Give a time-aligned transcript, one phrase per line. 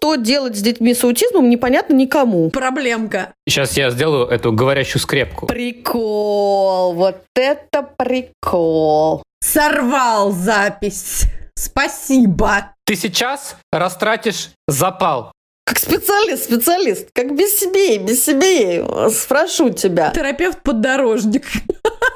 [0.00, 2.48] что делать с детьми с аутизмом, непонятно никому.
[2.48, 3.34] Проблемка.
[3.46, 5.46] Сейчас я сделаю эту говорящую скрепку.
[5.46, 9.22] Прикол, вот это прикол.
[9.42, 11.24] Сорвал запись.
[11.54, 12.72] Спасибо.
[12.86, 15.32] Ты сейчас растратишь запал.
[15.66, 20.12] Как специалист, специалист, как без себе, без себе, спрошу тебя.
[20.12, 21.44] Терапевт-поддорожник.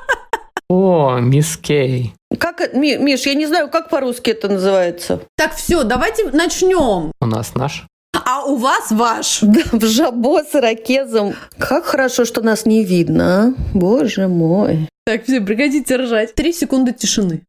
[0.71, 2.14] О, мисс Кей.
[2.39, 5.21] Как, Миш, я не знаю, как по-русски это называется.
[5.37, 7.12] Так, все, давайте начнем.
[7.21, 7.85] У нас наш.
[8.25, 9.41] А у вас ваш.
[9.43, 11.35] Да, в жабо с ирокезом.
[11.59, 13.54] Как хорошо, что нас не видно, а?
[13.76, 14.89] Боже мой.
[15.04, 16.35] Так, все, прекратите ржать.
[16.35, 17.43] Три секунды тишины.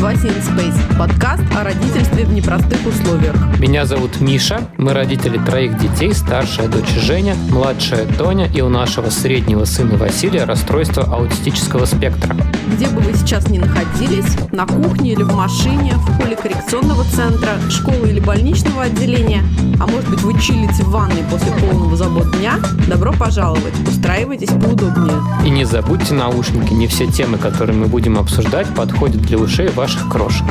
[0.00, 0.98] «Вася in Space».
[0.98, 3.34] Подкаст о родительстве в непростых условиях.
[3.58, 4.60] Меня зовут Миша.
[4.78, 6.14] Мы родители троих детей.
[6.14, 12.34] Старшая дочь Женя, младшая Тоня и у нашего среднего сына Василия расстройство аутистического спектра.
[12.74, 17.50] Где бы вы сейчас ни находились, на кухне или в машине, в холле коррекционного центра,
[17.68, 19.42] школы или больничного отделения,
[19.78, 22.54] а может быть вы чилите в ванной после полного забот дня,
[22.88, 25.20] добро пожаловать, устраивайтесь поудобнее.
[25.44, 26.72] И не забудьте наушники.
[26.72, 30.46] Не все темы, которые мы будем обсуждать, подходят для ушей ваших крошек.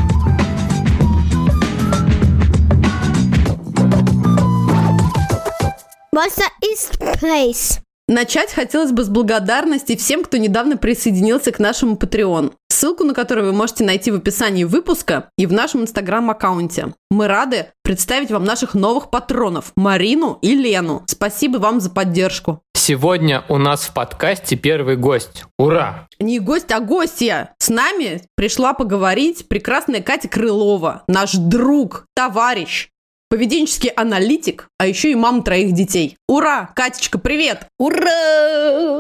[6.12, 7.80] Вася is place.
[8.10, 12.54] Начать хотелось бы с благодарности всем, кто недавно присоединился к нашему Patreon.
[12.68, 16.94] Ссылку на который вы можете найти в описании выпуска и в нашем инстаграм-аккаунте.
[17.12, 21.04] Мы рады представить вам наших новых патронов Марину и Лену.
[21.06, 22.64] Спасибо вам за поддержку.
[22.90, 25.44] Сегодня у нас в подкасте первый гость.
[25.60, 26.08] Ура!
[26.20, 27.54] Не гость, а гостья.
[27.60, 32.90] С нами пришла поговорить прекрасная Катя Крылова, наш друг, товарищ,
[33.30, 36.18] поведенческий аналитик, а еще и мама троих детей.
[36.28, 36.72] Ура!
[36.76, 37.68] Катечка, привет!
[37.78, 38.99] Ура!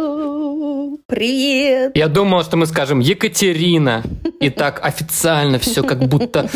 [1.09, 1.93] Привет!
[1.95, 4.03] Я думал, что мы скажем Екатерина.
[4.39, 6.47] И так официально все как будто...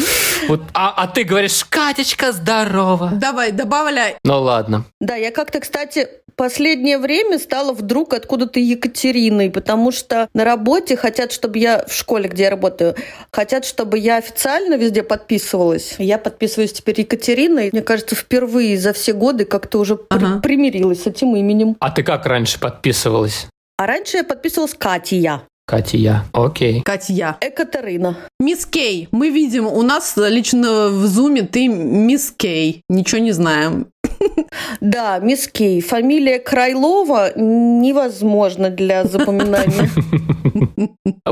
[0.48, 3.12] Вот, а, а ты говоришь, Катечка, здорово.
[3.14, 4.16] Давай, добавляй.
[4.24, 4.86] Ну ладно.
[5.02, 11.32] Да, я как-то, кстати, последнее время стала вдруг откуда-то Екатериной, потому что на работе хотят,
[11.32, 12.96] чтобы я в школе, где я работаю,
[13.32, 15.96] хотят, чтобы я официально везде подписывалась.
[15.98, 17.70] Я подписываюсь теперь Екатериной.
[17.72, 20.40] Мне кажется, впервые за все годы как-то уже Ага.
[20.42, 21.76] примирилась с этим именем.
[21.80, 23.48] А ты как раньше подписывалась?
[23.78, 25.44] А раньше я подписывалась Катя.
[25.66, 26.26] Катя, я.
[26.34, 26.82] Окей.
[26.82, 27.38] Катя.
[27.40, 28.18] Экатерина.
[28.40, 32.84] Мисс Кей, мы видим, у нас лично в зуме ты мисс Кей.
[32.90, 33.88] Ничего не знаем.
[34.82, 35.82] Да, мисс Кей.
[35.82, 39.90] Фамилия Крайлова невозможно для запоминания.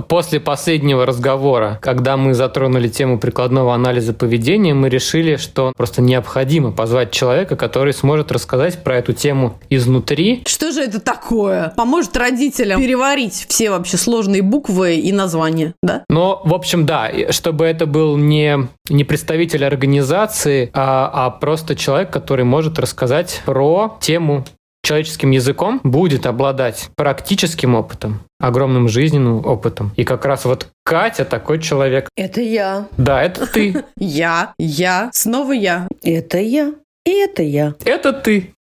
[0.08, 6.72] После последнего разговора, когда мы затронули тему прикладного анализа поведения, мы решили, что просто необходимо
[6.72, 10.44] позвать человека, который сможет рассказать про эту тему изнутри.
[10.48, 11.74] Что же это такое?
[11.76, 16.04] Поможет родителям переварить все вообще сложные буквы и названия, да?
[16.10, 22.12] Но, в общем, да, чтобы это был не, не представитель организации, а, а просто человек,
[22.12, 24.46] который может рассказать про тему
[24.84, 29.92] человеческим языком, будет обладать практическим опытом, огромным жизненным опытом.
[29.96, 32.10] И как раз вот Катя такой человек.
[32.16, 32.88] Это я.
[32.98, 33.84] Да, это ты.
[33.98, 35.88] Я, я, снова я.
[36.04, 36.74] Это я.
[37.06, 37.76] И это я.
[37.86, 38.54] Это ты.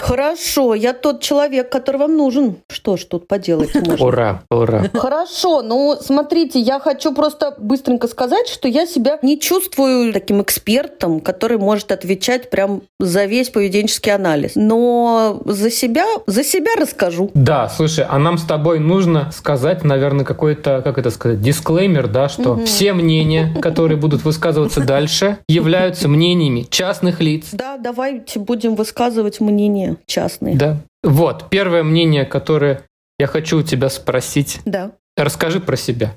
[0.00, 2.56] Хорошо, я тот человек, который вам нужен.
[2.68, 4.06] Что ж тут поделать можно?
[4.06, 4.84] Ура, ура.
[4.94, 11.20] Хорошо, ну смотрите, я хочу просто быстренько сказать, что я себя не чувствую таким экспертом,
[11.20, 14.52] который может отвечать прям за весь поведенческий анализ.
[14.54, 17.30] Но за себя, за себя расскажу.
[17.34, 22.28] Да, слушай, а нам с тобой нужно сказать, наверное, какой-то, как это сказать, дисклеймер, да,
[22.28, 27.48] что все мнения, которые будут высказываться дальше, являются мнениями частных лиц.
[27.52, 30.56] Да, давайте будем высказывать мнения частные.
[30.56, 30.78] Да.
[31.02, 32.82] Вот, первое мнение, которое
[33.18, 34.60] я хочу у тебя спросить.
[34.64, 34.92] Да.
[35.16, 36.12] Расскажи про себя.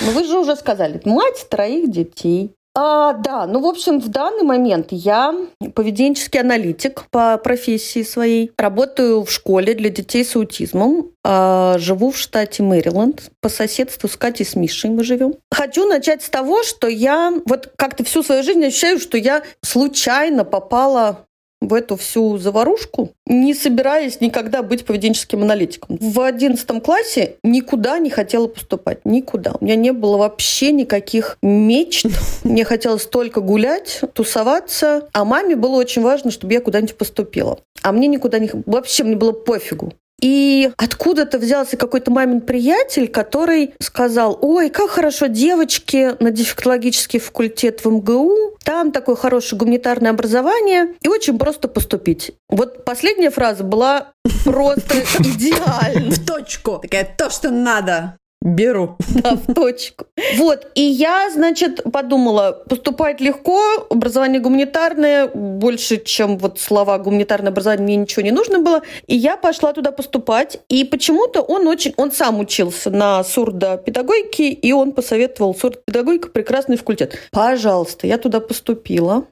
[0.02, 2.56] Ну вы же уже сказали, мать троих детей.
[2.76, 5.36] А, да, ну, в общем, в данный момент я
[5.76, 8.52] поведенческий аналитик по профессии своей.
[8.58, 11.12] Работаю в школе для детей с аутизмом.
[11.24, 13.32] А, живу в штате Мэриленд.
[13.42, 15.34] По соседству с Катей с Мишей мы живем.
[15.52, 20.46] Хочу начать с того, что я вот как-то всю свою жизнь ощущаю, что я случайно
[20.46, 21.26] попала
[21.62, 25.98] в эту всю заварушку, не собираясь никогда быть поведенческим аналитиком.
[26.00, 29.00] В одиннадцатом классе никуда не хотела поступать.
[29.06, 29.54] Никуда.
[29.60, 32.06] У меня не было вообще никаких мечт.
[32.44, 35.10] Мне хотелось только гулять, тусоваться.
[35.14, 37.60] А маме было очень важно, чтобы я куда-нибудь поступила.
[37.82, 38.50] А мне никуда не...
[38.66, 39.94] Вообще мне было пофигу.
[40.22, 47.84] И откуда-то взялся какой-то мамин приятель, который сказал, ой, как хорошо девочки на дефектологический факультет
[47.84, 52.32] в МГУ, там такое хорошее гуманитарное образование, и очень просто поступить.
[52.50, 54.12] Вот последняя фраза была
[54.44, 56.12] просто идеальна.
[56.12, 56.80] В точку.
[56.82, 58.18] Такая, то, что надо.
[58.56, 58.98] Беру.
[59.22, 60.06] Да, в точку.
[60.38, 63.60] Вот, и я, значит, подумала, поступать легко,
[63.90, 69.36] образование гуманитарное, больше, чем вот слова гуманитарное образование, мне ничего не нужно было, и я
[69.36, 75.54] пошла туда поступать, и почему-то он очень, он сам учился на сурдопедагогике, и он посоветовал
[75.54, 77.18] сурдопедагогика, прекрасный факультет.
[77.32, 79.26] Пожалуйста, я туда поступила,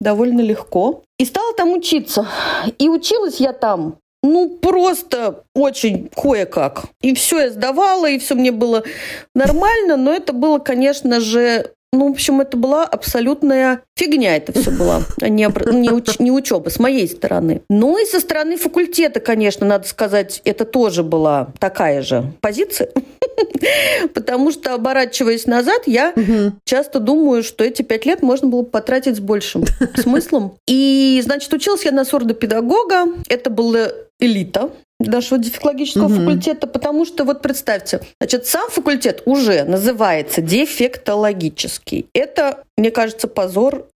[0.00, 1.02] довольно легко.
[1.18, 2.26] И стала там учиться.
[2.78, 6.84] И училась я там ну, просто очень кое-как.
[7.02, 8.82] И все я сдавала, и все мне было
[9.34, 14.70] нормально, но это было, конечно же, ну, в общем, это была абсолютная фигня это все
[14.70, 17.62] была, а не, не, уч, не учеба с моей стороны.
[17.68, 22.90] Ну и со стороны факультета, конечно, надо сказать, это тоже была такая же позиция.
[24.14, 26.14] Потому что, оборачиваясь назад, я
[26.64, 29.64] часто думаю, что эти пять лет можно было потратить с большим
[29.96, 30.56] смыслом.
[30.66, 33.06] И, значит, училась я на сурдопедагога.
[33.28, 34.70] Это было элита
[35.00, 36.14] нашего дефектологического угу.
[36.14, 42.06] факультета, потому что вот представьте, значит, сам факультет уже называется дефектологический.
[42.14, 43.88] Это, мне кажется, позор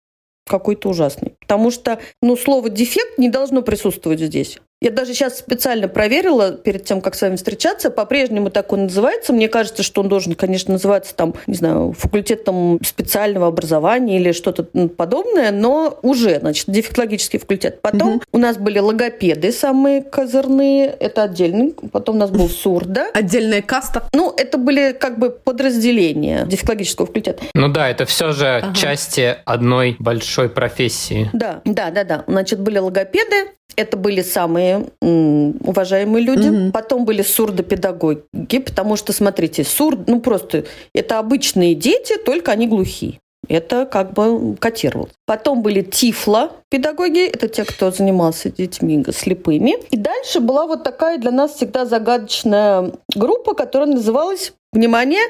[0.49, 1.35] какой-то ужасный.
[1.41, 4.59] Потому что, ну, слово «дефект» не должно присутствовать здесь.
[4.83, 7.91] Я даже сейчас специально проверила перед тем, как с вами встречаться.
[7.91, 9.33] По-прежнему так он называется.
[9.33, 14.65] Мне кажется, что он должен, конечно, называться там, не знаю, факультетом специального образования или что-то
[14.89, 17.81] подобное, но уже, значит, дефектологический факультет.
[17.81, 18.23] Потом угу.
[18.33, 21.75] у нас были логопеды самые козырные, это отдельный.
[21.91, 23.07] Потом у нас был сурда.
[23.15, 24.07] Отдельная каста.
[24.13, 27.43] Ну, это были как бы подразделения дефектологического факультета.
[27.55, 28.75] Ну да, это все же ага.
[28.75, 31.31] части одной большой профессии.
[31.33, 32.25] Да, да, да, да.
[32.27, 34.66] Значит, были логопеды, это были самые
[35.03, 36.49] м, уважаемые люди.
[36.49, 36.73] Угу.
[36.73, 40.65] Потом были сурдопедагоги, потому что, смотрите, сурд, ну просто
[40.95, 43.19] это обычные дети, только они глухие.
[43.49, 45.13] Это как бы котировалось.
[45.25, 49.77] Потом были тифло-педагоги, это те, кто занимался детьми слепыми.
[49.91, 55.23] И дальше была вот такая для нас всегда загадочная группа, которая называлась, внимание,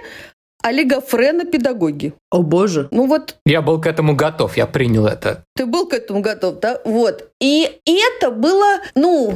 [0.62, 2.14] олигофренопедагоги.
[2.30, 2.88] О боже.
[2.90, 3.36] Ну вот.
[3.44, 5.44] Я был к этому готов, я принял это.
[5.54, 6.80] Ты был к этому готов, да?
[6.84, 7.30] Вот.
[7.40, 9.34] И это было, ну,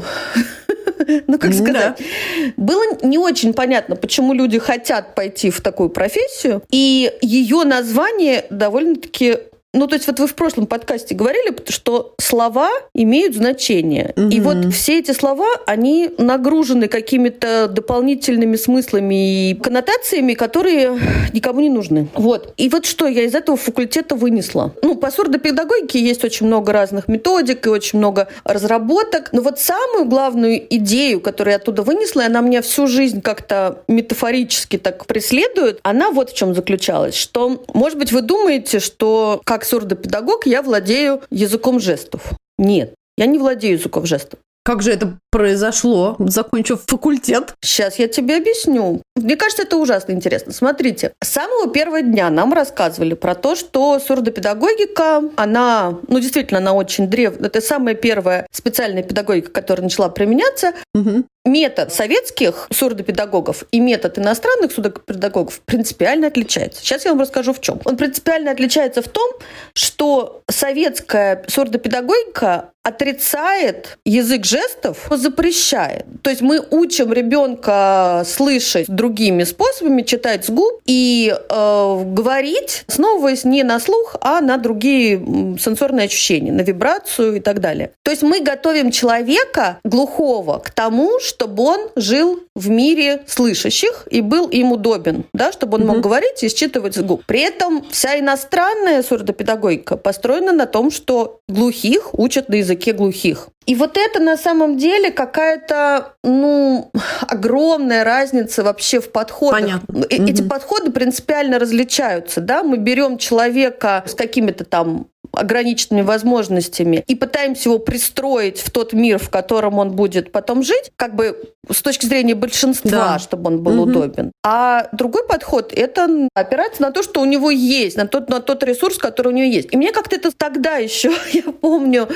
[1.26, 2.52] ну как сказать, да.
[2.56, 6.62] было не очень понятно, почему люди хотят пойти в такую профессию.
[6.70, 9.38] И ее название довольно-таки
[9.72, 14.12] ну, то есть вот вы в прошлом подкасте говорили, что слова имеют значение.
[14.16, 14.28] Угу.
[14.28, 20.98] И вот все эти слова, они нагружены какими-то дополнительными смыслами и коннотациями, которые
[21.32, 22.08] никому не нужны.
[22.14, 22.52] Вот.
[22.56, 24.74] И вот что я из этого факультета вынесла.
[24.82, 29.32] Ну, по сурдопедагогике есть очень много разных методик и очень много разработок.
[29.32, 33.82] Но вот самую главную идею, которую я оттуда вынесла, и она меня всю жизнь как-то
[33.86, 39.59] метафорически так преследует, она вот в чем заключалась, что, может быть, вы думаете, что как
[39.60, 42.32] как сурдопедагог я владею языком жестов.
[42.56, 44.40] Нет, я не владею языком жестов.
[44.64, 47.54] Как же это произошло, закончив факультет?
[47.60, 49.02] Сейчас я тебе объясню.
[49.22, 50.52] Мне кажется, это ужасно интересно.
[50.52, 56.72] Смотрите, с самого первого дня нам рассказывали про то, что сурдопедагогика, она, ну, действительно, она
[56.72, 57.46] очень древняя.
[57.46, 60.72] Это самая первая специальная педагогика, которая начала применяться.
[60.94, 61.24] Угу.
[61.46, 66.82] Метод советских сурдопедагогов и метод иностранных сурдопедагогов принципиально отличается.
[66.82, 67.80] Сейчас я вам расскажу в чем.
[67.86, 69.30] Он принципиально отличается в том,
[69.72, 76.04] что советская сурдопедагогика отрицает язык жестов, запрещает.
[76.22, 83.44] То есть мы учим ребенка слышать другими способами, читать с губ и э, говорить, основываясь
[83.44, 85.18] не на слух, а на другие
[85.58, 87.90] сенсорные ощущения, на вибрацию и так далее.
[88.04, 94.20] То есть мы готовим человека глухого к тому, чтобы он жил в мире слышащих и
[94.20, 97.24] был им удобен, да, чтобы он мог говорить и считывать с губ.
[97.26, 103.48] При этом вся иностранная сурдопедагогика построена на том, что глухих учат на языке глухих.
[103.70, 106.90] И вот это на самом деле какая-то, ну,
[107.28, 109.60] огромная разница вообще в подходах.
[109.60, 110.06] Понятно.
[110.10, 110.48] Эти угу.
[110.48, 112.64] подходы принципиально различаются, да.
[112.64, 119.18] Мы берем человека с какими-то там ограниченными возможностями и пытаемся его пристроить в тот мир,
[119.18, 121.36] в котором он будет потом жить, как бы
[121.70, 123.18] с точки зрения большинства, да.
[123.18, 123.90] чтобы он был угу.
[123.90, 124.32] удобен.
[124.44, 128.62] А другой подход– это опираться на то, что у него есть, на тот, на тот
[128.64, 129.68] ресурс, который у него есть.
[129.72, 132.08] И мне как-то это тогда еще, я помню,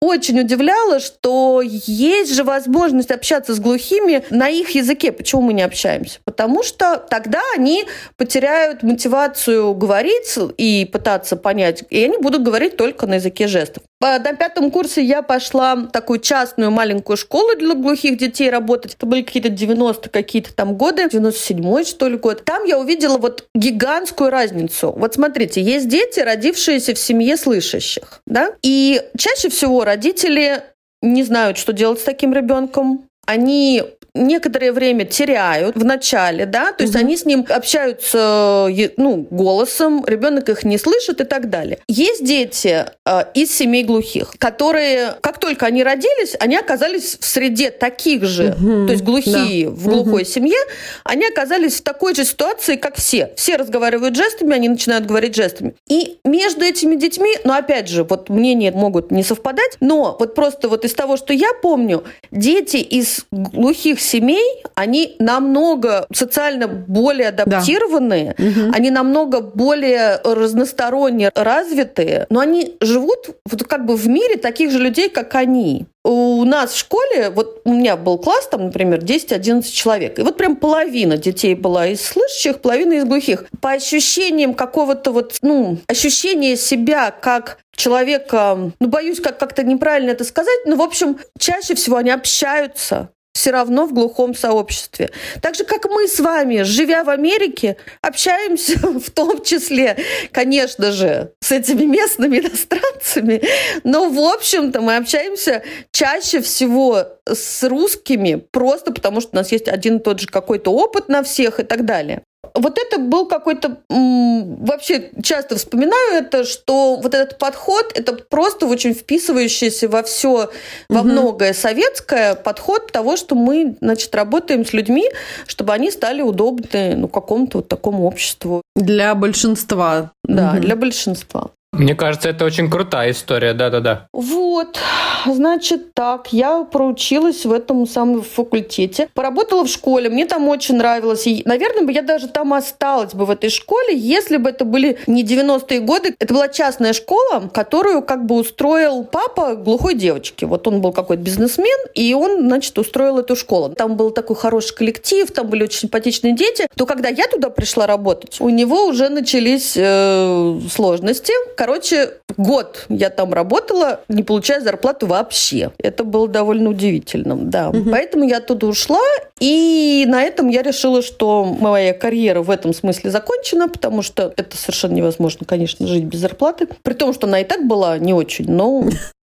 [0.00, 5.12] очень удивляло, что есть же возможность общаться с глухими на их языке.
[5.12, 6.20] Почему мы не общаемся?
[6.24, 7.84] Потому что тогда они
[8.16, 13.82] потеряют мотивацию говорить и пытаться понять, и они будут говорить говорить только на языке жестов.
[14.00, 18.94] На пятом курсе я пошла в такую частную маленькую школу для глухих детей работать.
[18.94, 22.44] Это были какие-то 90 какие-то там годы, 97 что ли год.
[22.44, 24.92] Там я увидела вот гигантскую разницу.
[24.96, 30.62] Вот смотрите, есть дети, родившиеся в семье слышащих, да, и чаще всего родители
[31.02, 33.08] не знают, что делать с таким ребенком.
[33.26, 33.82] Они
[34.14, 37.04] некоторое время теряют в начале, да, то есть угу.
[37.04, 41.78] они с ним общаются, ну, голосом, ребенок их не слышит и так далее.
[41.88, 47.70] Есть дети э, из семей глухих, которые, как только они родились, они оказались в среде
[47.70, 48.86] таких же, угу.
[48.86, 49.70] то есть глухие да.
[49.70, 50.30] в глухой угу.
[50.30, 50.58] семье,
[51.02, 53.32] они оказались в такой же ситуации, как все.
[53.36, 55.74] Все разговаривают жестами, они начинают говорить жестами.
[55.88, 60.68] И между этими детьми, ну, опять же, вот мнения могут не совпадать, но вот просто
[60.68, 68.34] вот из того, что я помню, дети из глухих семей, они намного социально более адаптированные,
[68.36, 68.44] да.
[68.44, 68.72] угу.
[68.72, 74.78] они намного более разносторонне развитые, но они живут вот как бы в мире таких же
[74.78, 79.62] людей, как они у нас в школе, вот у меня был класс, там, например, 10-11
[79.70, 83.46] человек, и вот прям половина детей была из слышащих, половина из глухих.
[83.62, 90.24] По ощущениям какого-то вот, ну, ощущения себя как человека, ну, боюсь как- как-то неправильно это
[90.24, 95.10] сказать, но, в общем, чаще всего они общаются все равно в глухом сообществе.
[95.42, 99.96] Так же, как мы с вами, живя в Америке, общаемся в том числе,
[100.32, 103.42] конечно же, с этими местными иностранцами,
[103.82, 105.62] но, в общем-то, мы общаемся
[105.92, 110.72] чаще всего с русскими просто потому, что у нас есть один и тот же какой-то
[110.72, 112.22] опыт на всех и так далее
[112.54, 113.78] вот это был какой-то...
[113.88, 120.50] Вообще часто вспоминаю это, что вот этот подход, это просто очень вписывающийся во все,
[120.88, 121.08] во угу.
[121.08, 125.04] многое советское подход того, что мы, значит, работаем с людьми,
[125.46, 128.62] чтобы они стали удобны ну, какому-то вот такому обществу.
[128.76, 130.12] Для большинства.
[130.24, 130.60] Да, угу.
[130.60, 131.50] для большинства.
[131.74, 134.06] Мне кажется, это очень крутая история, да-да-да.
[134.12, 134.78] Вот,
[135.26, 141.26] значит так, я проучилась в этом самом факультете, поработала в школе, мне там очень нравилось,
[141.26, 144.98] и, наверное, бы я даже там осталась бы в этой школе, если бы это были
[145.06, 150.68] не 90-е годы, это была частная школа, которую как бы устроил папа глухой девочки, вот
[150.68, 153.70] он был какой-то бизнесмен, и он, значит, устроил эту школу.
[153.70, 157.86] Там был такой хороший коллектив, там были очень симпатичные дети, то когда я туда пришла
[157.86, 161.32] работать, у него уже начались э, сложности,
[161.64, 165.70] Короче, год я там работала, не получая зарплату вообще.
[165.78, 167.70] Это было довольно удивительным, да.
[167.70, 167.90] Угу.
[167.90, 169.00] Поэтому я оттуда ушла,
[169.40, 174.58] и на этом я решила, что моя карьера в этом смысле закончена, потому что это
[174.58, 176.68] совершенно невозможно, конечно, жить без зарплаты.
[176.82, 178.84] При том, что она и так была не очень, но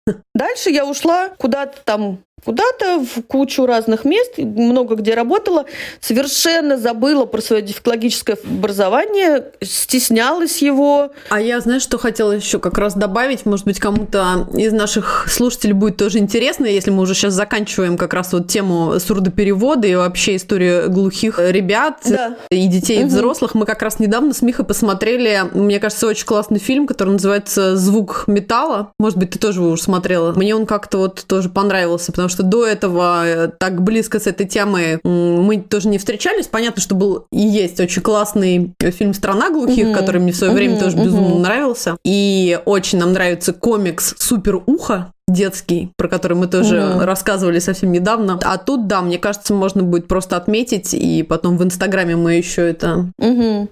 [0.34, 5.64] Дальше я ушла куда-то там куда-то в кучу разных мест, много где работала,
[6.00, 11.12] совершенно забыла про свое дефектологическое образование, стеснялась его.
[11.30, 15.72] А я, знаешь, что хотела еще как раз добавить, может быть, кому-то из наших слушателей
[15.72, 20.36] будет тоже интересно, если мы уже сейчас заканчиваем как раз вот тему сурдоперевода и вообще
[20.36, 22.36] историю глухих ребят да.
[22.50, 23.54] и детей, и взрослых.
[23.54, 28.24] Мы как раз недавно с Михой посмотрели, мне кажется, очень классный фильм, который называется «Звук
[28.26, 28.92] металла».
[28.98, 30.32] Может быть, ты тоже его уже смотрела.
[30.32, 34.26] Мне он как-то вот тоже понравился, потому что что до этого э, так близко с
[34.26, 36.46] этой темой мы тоже не встречались.
[36.46, 39.96] Понятно, что был и есть очень классный фильм «Страна глухих», угу.
[39.96, 41.04] который мне в свое угу, время тоже угу.
[41.04, 41.96] безумно нравился.
[42.04, 47.92] И очень нам нравится комикс «Супер ухо», детский, про который мы тоже mm рассказывали совсем
[47.92, 48.38] недавно.
[48.42, 52.68] А тут, да, мне кажется, можно будет просто отметить, и потом в Инстаграме мы еще
[52.68, 53.06] это...
[53.18, 53.68] mm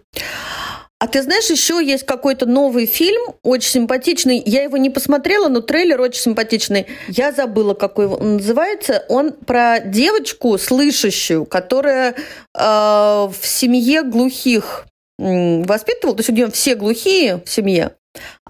[1.02, 4.40] а ты знаешь, еще есть какой-то новый фильм, очень симпатичный.
[4.46, 6.86] Я его не посмотрела, но трейлер очень симпатичный.
[7.08, 9.04] Я забыла, какой он называется.
[9.08, 12.16] Он про девочку слышащую, которая э,
[12.54, 14.86] в семье глухих
[15.18, 17.96] воспитывал, то есть у нее все глухие в семье,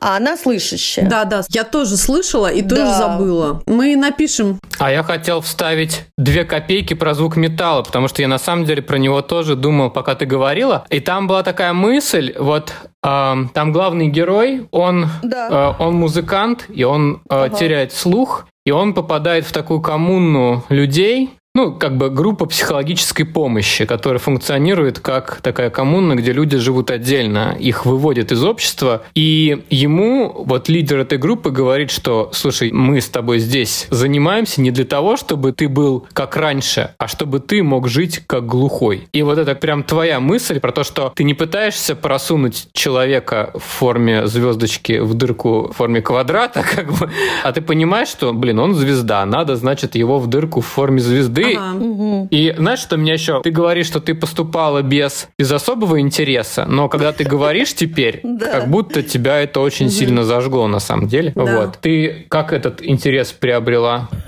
[0.02, 1.08] а она слышащая.
[1.08, 2.98] Да, да, я тоже слышала и тоже да.
[2.98, 3.62] забыла.
[3.66, 4.58] Мы напишем.
[4.78, 8.82] А я хотел вставить две копейки про звук металла, потому что я на самом деле
[8.82, 10.84] про него тоже думал, пока ты говорила.
[10.90, 12.72] И там была такая мысль, вот
[13.04, 15.74] э, там главный герой, он, да.
[15.78, 17.56] э, он музыкант, и он э, ага.
[17.56, 23.84] теряет слух, и он попадает в такую коммуну людей, ну, как бы группа психологической помощи,
[23.84, 30.32] которая функционирует как такая коммуна, где люди живут отдельно, их выводят из общества, и ему,
[30.46, 35.18] вот лидер этой группы говорит, что, слушай, мы с тобой здесь занимаемся не для того,
[35.18, 39.08] чтобы ты был как раньше, а чтобы ты мог жить как глухой.
[39.12, 43.62] И вот это прям твоя мысль про то, что ты не пытаешься просунуть человека в
[43.62, 47.10] форме звездочки в дырку в форме квадрата, как бы,
[47.42, 51.41] а ты понимаешь, что, блин, он звезда, надо, значит, его в дырку в форме звезды
[51.42, 52.28] Ты Ага.
[52.30, 53.40] И знаешь, что меня еще?
[53.42, 58.68] Ты говоришь, что ты поступала без, без особого интереса, но когда ты говоришь теперь, как
[58.68, 61.32] будто тебя это очень сильно зажгло на самом деле.
[61.34, 61.78] Вот.
[61.80, 64.08] Ты как этот интерес приобрела?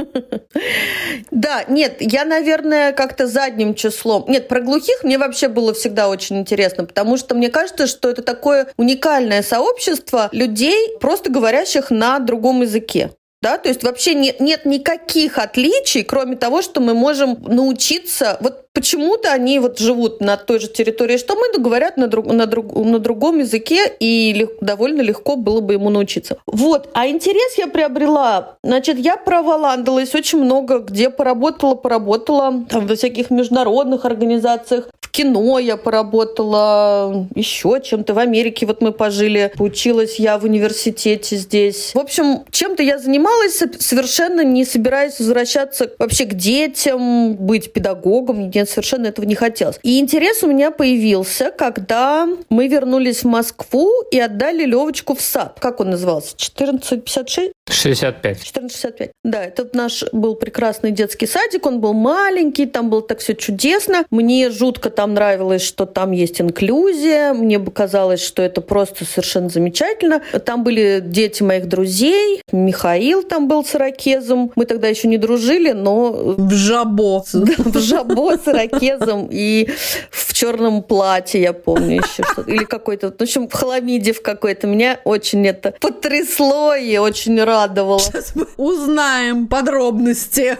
[1.30, 4.24] Да, нет, я, наверное, как-то задним числом.
[4.28, 8.22] Нет, про глухих мне вообще было всегда очень интересно, потому что мне кажется, что это
[8.22, 13.10] такое уникальное сообщество людей, просто говорящих на другом языке.
[13.44, 18.38] Да, то есть вообще нет, нет никаких отличий, кроме того, что мы можем научиться.
[18.40, 22.26] Вот почему-то они вот живут на той же территории, что мы, но говорят на, друг,
[22.26, 26.36] на, друг, на другом языке, и лег- довольно легко было бы ему научиться.
[26.46, 28.56] Вот, а интерес я приобрела.
[28.62, 35.60] Значит, я проволандалась очень много, где поработала, поработала, там во всяких международных организациях, в кино
[35.60, 38.14] я поработала, еще чем-то.
[38.14, 41.92] В Америке вот мы пожили, училась я в университете здесь.
[41.94, 48.50] В общем, чем-то я занималась, со- совершенно не собираясь возвращаться вообще к детям, быть педагогом.
[48.64, 49.78] Мне совершенно этого не хотелось.
[49.82, 55.58] И интерес у меня появился, когда мы вернулись в Москву и отдали Левочку в сад.
[55.60, 56.34] Как он назывался?
[56.34, 57.52] 1456?
[57.70, 58.36] 65.
[58.36, 59.10] 1465.
[59.24, 61.66] Да, это наш был прекрасный детский садик.
[61.66, 64.04] Он был маленький, там было так все чудесно.
[64.10, 67.32] Мне жутко там нравилось, что там есть инклюзия.
[67.32, 70.22] Мне бы казалось, что это просто совершенно замечательно.
[70.44, 72.42] Там были дети моих друзей.
[72.52, 74.52] Михаил там был с ирокезом.
[74.56, 77.24] Мы тогда еще не дружили, но В жабо.
[77.32, 79.70] в жабо с ирокезом и
[80.10, 82.24] в черном платье, я помню еще.
[82.46, 84.66] Или какой-то, в общем, в хламиде в какой-то.
[84.66, 88.00] Меня очень это потрясло и очень радовало.
[88.00, 90.58] Сейчас мы узнаем подробности.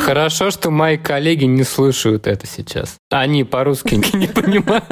[0.00, 2.96] Хорошо, что мои коллеги не слушают это сейчас.
[3.10, 4.84] Они по-русски не понимают.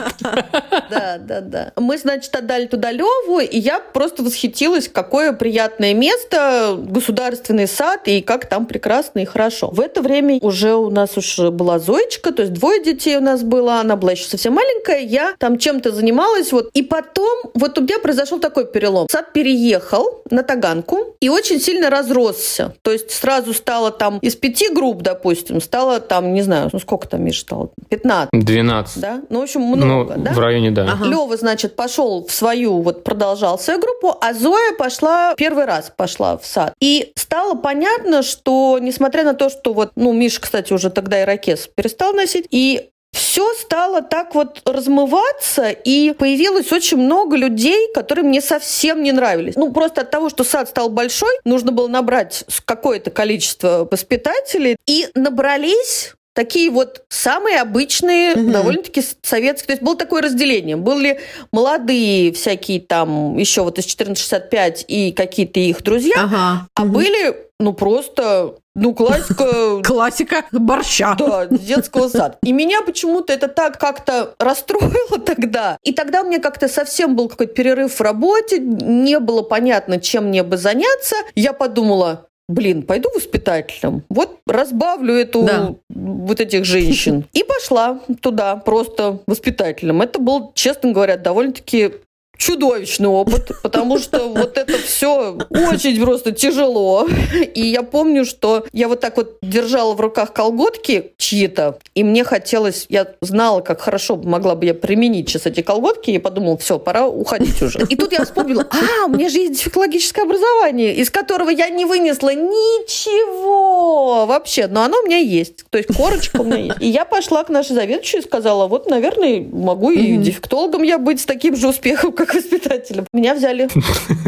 [0.91, 1.73] Да, да, да.
[1.77, 8.21] Мы, значит, отдали туда Леву, и я просто восхитилась, какое приятное место, государственный сад, и
[8.21, 9.71] как там прекрасно и хорошо.
[9.71, 13.43] В это время уже у нас уже была Зоечка, то есть двое детей у нас
[13.43, 16.71] было, она была еще совсем маленькая, я там чем-то занималась, вот.
[16.75, 19.09] И потом, вот у меня произошел такой перелом.
[19.11, 22.75] Сад переехал на Таганку и очень сильно разросся.
[22.83, 27.09] То есть сразу стало там из пяти групп, допустим, стало там, не знаю, ну сколько
[27.09, 27.71] там, Миша, стало?
[27.89, 29.01] 15, 12.
[29.01, 29.21] да?
[29.29, 30.33] Ну, в общем, Ну, много, да?
[30.33, 30.85] в районе, да.
[30.93, 31.07] Ага.
[31.07, 36.39] Лева, значит, пошел в свою, вот продолжал свою группу, а Зоя пошла, первый раз пошла
[36.39, 36.75] в сад.
[36.81, 41.69] И стало понятно, что, несмотря на то, что вот, ну, Миша, кстати, уже тогда ирокез
[41.75, 48.41] перестал носить, и все стало так вот размываться, и появилось очень много людей, которые мне
[48.41, 49.55] совсем не нравились.
[49.57, 55.09] Ну, просто от того, что сад стал большой, нужно было набрать какое-то количество воспитателей, и
[55.15, 58.53] набрались такие вот самые обычные, Мгм.
[58.53, 59.67] довольно-таки советские.
[59.67, 60.77] То есть было такое разделение.
[60.77, 61.21] Были
[61.53, 66.67] молодые всякие там, еще вот из 1465 и какие-то их друзья, Ага.
[66.75, 66.93] а Мгм.
[66.93, 71.15] были, ну, просто, ну, классика Классика борща.
[71.19, 72.39] да, детского сада.
[72.43, 75.77] И меня почему-то это так как-то расстроило тогда.
[75.83, 80.27] И тогда у меня как-то совсем был какой-то перерыв в работе, не было понятно, чем
[80.27, 81.17] мне бы заняться.
[81.35, 84.03] Я подумала, блин, пойду воспитателем.
[84.09, 85.75] Вот разбавлю эту Да.
[85.89, 87.25] вот этих женщин.
[87.33, 90.03] И пошла туда просто воспитателем.
[90.03, 91.93] Это был, честно говоря, довольно-таки
[92.37, 97.07] чудовищный опыт, потому что вот это все очень просто тяжело.
[97.55, 102.25] И я помню, что я вот так вот держала в руках колготки чьи-то, и мне
[102.25, 106.79] хотелось, я знала, как хорошо могла бы я применить сейчас эти колготки, и подумала, все,
[106.79, 107.81] пора уходить уже.
[107.89, 111.85] И тут я вспомнила, а, у меня же есть дефектологическое образование, из которого я не
[111.85, 116.77] вынесла ничего вообще, но оно у меня есть, то есть корочка у меня есть.
[116.81, 121.21] И я пошла к нашей заведующей и сказала, вот, наверное, могу и дефектологом я быть
[121.21, 123.07] с таким же успехом, как воспитателем.
[123.13, 123.69] Меня взяли.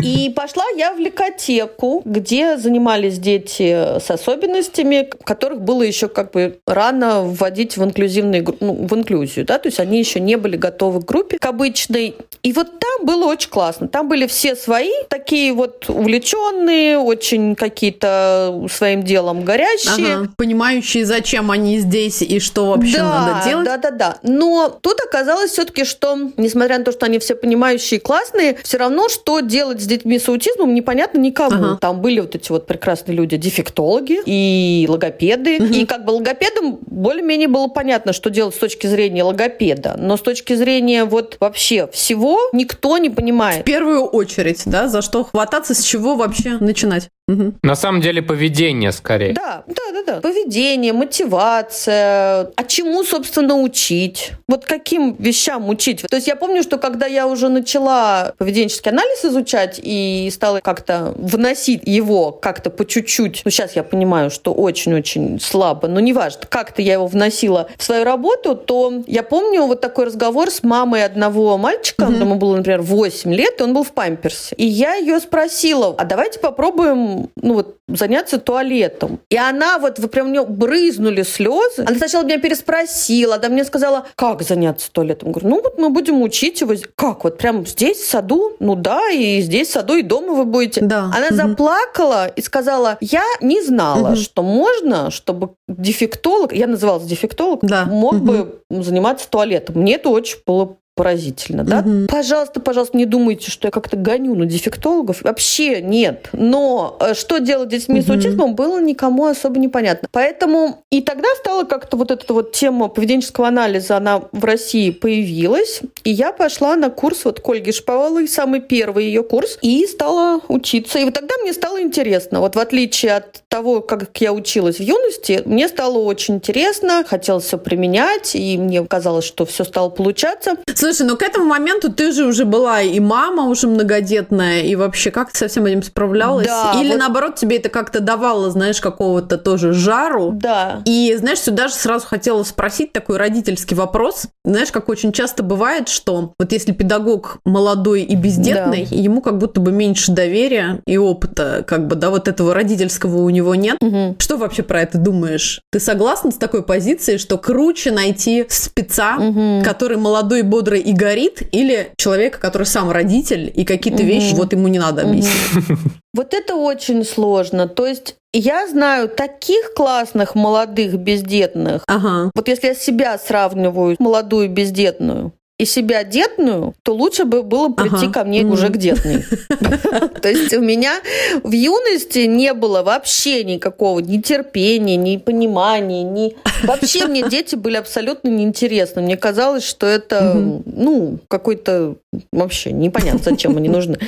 [0.02, 6.58] И пошла я в лекотеку, где занимались дети с особенностями, которых было еще как бы
[6.66, 10.56] рано вводить в инклюзивный, гру- ну, в инклюзию, да, то есть они еще не были
[10.56, 12.16] готовы к группе, к обычной.
[12.42, 13.88] И вот там было очень классно.
[13.88, 20.16] Там были все свои, такие вот увлеченные, очень какие-то своим делом горящие.
[20.16, 20.28] Ага.
[20.36, 23.66] Понимающие, зачем они здесь и что вообще да, надо делать.
[23.66, 24.16] Да, да, да.
[24.22, 28.78] Но тут оказалось все-таки, что, несмотря на то, что они все понимающие и классные, все
[28.78, 31.56] равно, что делать с детьми с аутизмом, непонятно никому.
[31.56, 31.78] Ага.
[31.80, 35.56] Там были вот эти вот прекрасные люди, дефектологи и логопеды.
[35.56, 39.96] И как бы логопедам более-менее было понятно, что делать с точки зрения логопеда.
[39.98, 43.64] Но с точки зрения вот вообще всего никто не В понимает.
[43.64, 47.08] первую очередь, да, за что хвататься, с чего вообще начинать.
[47.26, 47.54] Мгм.
[47.62, 49.32] На самом деле поведение скорее.
[49.32, 50.20] Да, да, да, да.
[50.20, 52.50] Поведение, мотивация.
[52.54, 54.32] А чему, собственно, учить?
[54.46, 56.02] Вот каким вещам учить?
[56.02, 61.14] То есть я помню, что когда я уже начала поведенческий анализ изучать и стала как-то
[61.16, 66.82] вносить его как-то по чуть-чуть, ну сейчас я понимаю, что очень-очень слабо, но неважно, как-то
[66.82, 71.56] я его вносила в свою работу, то я помню вот такой разговор с мамой одного
[71.56, 72.20] мальчика, Мгм.
[72.20, 74.54] ему было, например, 8 лет, и он был в памперсе.
[74.56, 79.18] И я ее спросила, а давайте попробуем, ну вот, заняться туалетом.
[79.30, 81.82] И она вот, вы прям у нее брызнули слезы.
[81.86, 85.32] Она сначала меня переспросила, да мне сказала, как заняться туалетом?
[85.32, 86.74] Говорю, ну вот мы будем учить его.
[86.96, 88.56] Как, вот прям здесь, в саду?
[88.60, 90.80] Ну да, и здесь, в саду, и дома вы будете.
[90.80, 91.10] Да.
[91.14, 91.36] Она Мгм.
[91.36, 94.16] заплакала и сказала, я не знала, Мгм.
[94.16, 97.84] что можно, чтобы дефектолог, я называлась дефектолог, Да.
[97.84, 98.24] мог Мгм.
[98.24, 99.76] бы заниматься туалетом.
[99.80, 101.82] Мне это очень было поразительно, да?
[101.82, 102.06] Мгм.
[102.06, 105.22] Пожалуйста, пожалуйста, не думайте, что я как-то гоню на дефектологов.
[105.22, 106.28] Вообще нет.
[106.32, 108.12] Но э, что делать с детьми с Мгм.
[108.14, 110.08] аутизмом, было никому особо непонятно.
[110.12, 115.80] Поэтому и тогда стала как-то вот эта вот тема поведенческого анализа, она в России появилась.
[116.04, 120.40] И я пошла на курс вот к Ольге Шповаловой, самый первый ее курс, и стала
[120.48, 120.98] учиться.
[120.98, 122.40] И вот тогда мне стало интересно.
[122.40, 127.44] Вот в отличие от того, как я училась в юности, мне стало очень интересно, хотелось
[127.44, 130.56] все применять, и мне казалось, что все стало получаться.
[130.84, 135.10] Слушай, ну к этому моменту ты же уже была и мама уже многодетная, и вообще
[135.10, 136.46] как ты со всем этим справлялась?
[136.46, 140.32] Да, Или вот- наоборот тебе это как-то давало, знаешь, какого-то тоже жару?
[140.34, 140.82] Да.
[140.84, 144.26] И, знаешь, сюда же сразу хотела спросить такой родительский вопрос.
[144.44, 149.60] Знаешь, как очень часто бывает, что вот если педагог молодой и бездетный, ему как будто
[149.62, 153.78] бы меньше доверия и опыта, как бы, да, вот этого родительского у него нет.
[153.80, 154.16] Мгм.
[154.18, 155.62] Что вообще про это думаешь?
[155.72, 159.62] Ты согласна с такой позицией, что круче найти спеца, Мгм.
[159.64, 164.08] который молодой, бодрый и горит, или человека, который сам родитель, и какие-то Мгм.
[164.12, 165.34] вещи вот ему не надо объяснить?
[166.14, 167.66] Вот это очень сложно.
[167.66, 171.82] То есть я знаю таких классных молодых бездетных.
[171.88, 172.30] Ага.
[172.36, 178.06] Вот если я себя сравниваю, молодую бездетную, и себя детную, то лучше бы было прийти
[178.06, 178.12] Ага.
[178.12, 179.24] ко мне уже к детной.
[180.20, 181.00] То есть у меня
[181.44, 186.36] в юности не было вообще никакого ни терпения, ни понимания, ни...
[186.64, 189.02] Вообще мне дети были абсолютно неинтересны.
[189.02, 191.96] Мне казалось, что это, ну, какой-то
[192.32, 193.98] вообще непонятно, зачем они нужны.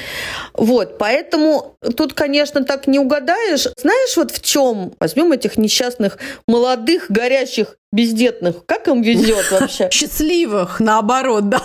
[0.55, 3.69] Вот, поэтому тут, конечно, так не угадаешь.
[3.77, 4.93] Знаешь, вот в чем?
[4.99, 8.67] Возьмем этих несчастных молодых, горящих, бездетных.
[8.67, 9.89] Как им везет вообще?
[9.93, 11.63] Счастливых, наоборот, да.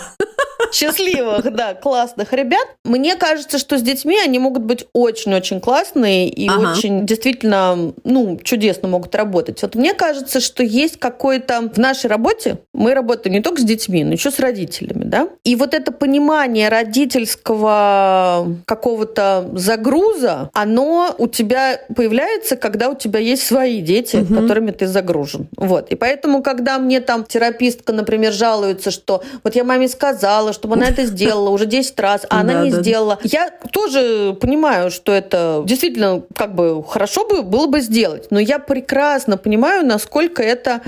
[0.72, 2.66] Счастливых, да, классных ребят.
[2.84, 6.72] Мне кажется, что с детьми они могут быть очень-очень классные и Ага.
[6.72, 9.60] очень действительно, ну, чудесно могут работать.
[9.62, 14.02] Вот мне кажется, что есть какое-то в нашей работе, мы работаем не только с детьми,
[14.04, 15.28] но еще с родителями, да?
[15.44, 23.46] И вот это понимание родительского какого-то загруза, оно у тебя появляется, когда у тебя есть
[23.46, 24.40] свои дети, Мгм.
[24.40, 25.48] которыми ты загружен.
[25.56, 25.90] Вот.
[25.90, 30.86] И поэтому, когда мне там терапистка, например, жалуется, что вот я маме сказала, чтобы она
[30.86, 33.18] это сделала уже 10 раз, а она не сделала.
[33.24, 38.60] Я тоже понимаю, что это действительно как бы хорошо бы было бы сделать, но я
[38.60, 40.80] прекрасно понимаю, насколько это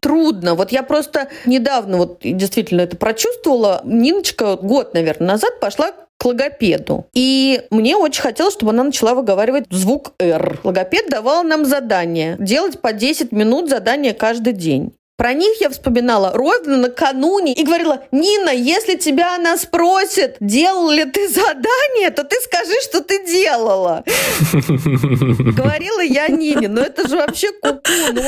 [0.00, 0.56] трудно.
[0.56, 3.82] Вот я просто недавно вот действительно это прочувствовала.
[3.84, 7.06] Ниночка год, наверное, назад пошла к логопеду.
[7.14, 10.58] И мне очень хотелось, чтобы она начала выговаривать звук «Р».
[10.64, 14.92] Логопед давал нам задание делать по 10 минут задания каждый день.
[15.20, 21.04] Про них я вспоминала ровно накануне и говорила, Нина, если тебя она спросит, делал ли
[21.04, 24.02] ты задание, то ты скажи, что ты делала.
[25.58, 27.82] Говорила я Нине, но это же вообще куку.
[28.14, 28.22] Ну,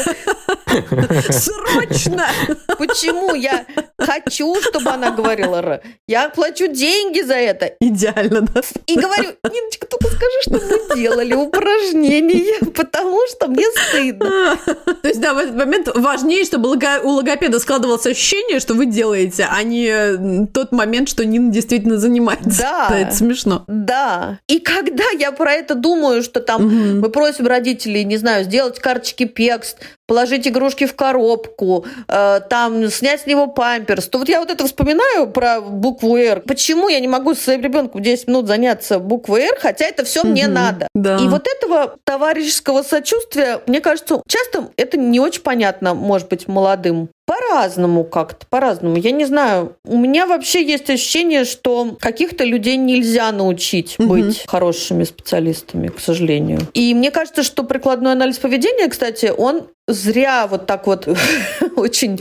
[1.30, 2.28] Срочно!
[2.76, 3.64] Почему я
[3.96, 5.80] хочу, чтобы она говорила «р»?
[6.06, 7.72] Я плачу деньги за это.
[7.80, 8.60] Идеально, да?
[8.86, 14.58] И говорю, Ниночка, только скажи, что мы делали упражнения, потому что мне стыдно.
[15.02, 18.86] То есть, да, в этот момент важнее, чтобы лого- у логопеда складывалось ощущение, что вы
[18.86, 22.62] делаете, а не тот момент, что Нина действительно занимается.
[22.62, 22.88] Да.
[22.98, 23.64] это смешно.
[23.68, 24.38] Да.
[24.48, 27.00] И когда я про это думаю, что там Мгм.
[27.00, 29.78] мы просим родителей, не знаю, сделать карточки пекст,
[30.12, 34.66] положить игрушки в коробку, э, там снять с него памперс, то вот я вот это
[34.66, 36.42] вспоминаю про букву «Р».
[36.46, 40.22] Почему я не могу со своим ребенком 10 минут заняться буквой «Р», хотя это все
[40.22, 40.54] мне Мгм.
[40.54, 40.88] надо?
[40.94, 41.16] Да.
[41.16, 47.08] И вот этого товарищеского сочувствия, мне кажется, часто это не очень понятно, может быть, молодым.
[47.24, 48.96] По-разному как-то, по-разному.
[48.96, 49.76] Я не знаю.
[49.84, 54.08] У меня вообще есть ощущение, что каких-то людей нельзя научить Мгм.
[54.08, 56.60] быть хорошими специалистами, к сожалению.
[56.74, 61.08] И мне кажется, что прикладной анализ поведения, кстати, он зря вот так вот
[61.76, 62.18] очень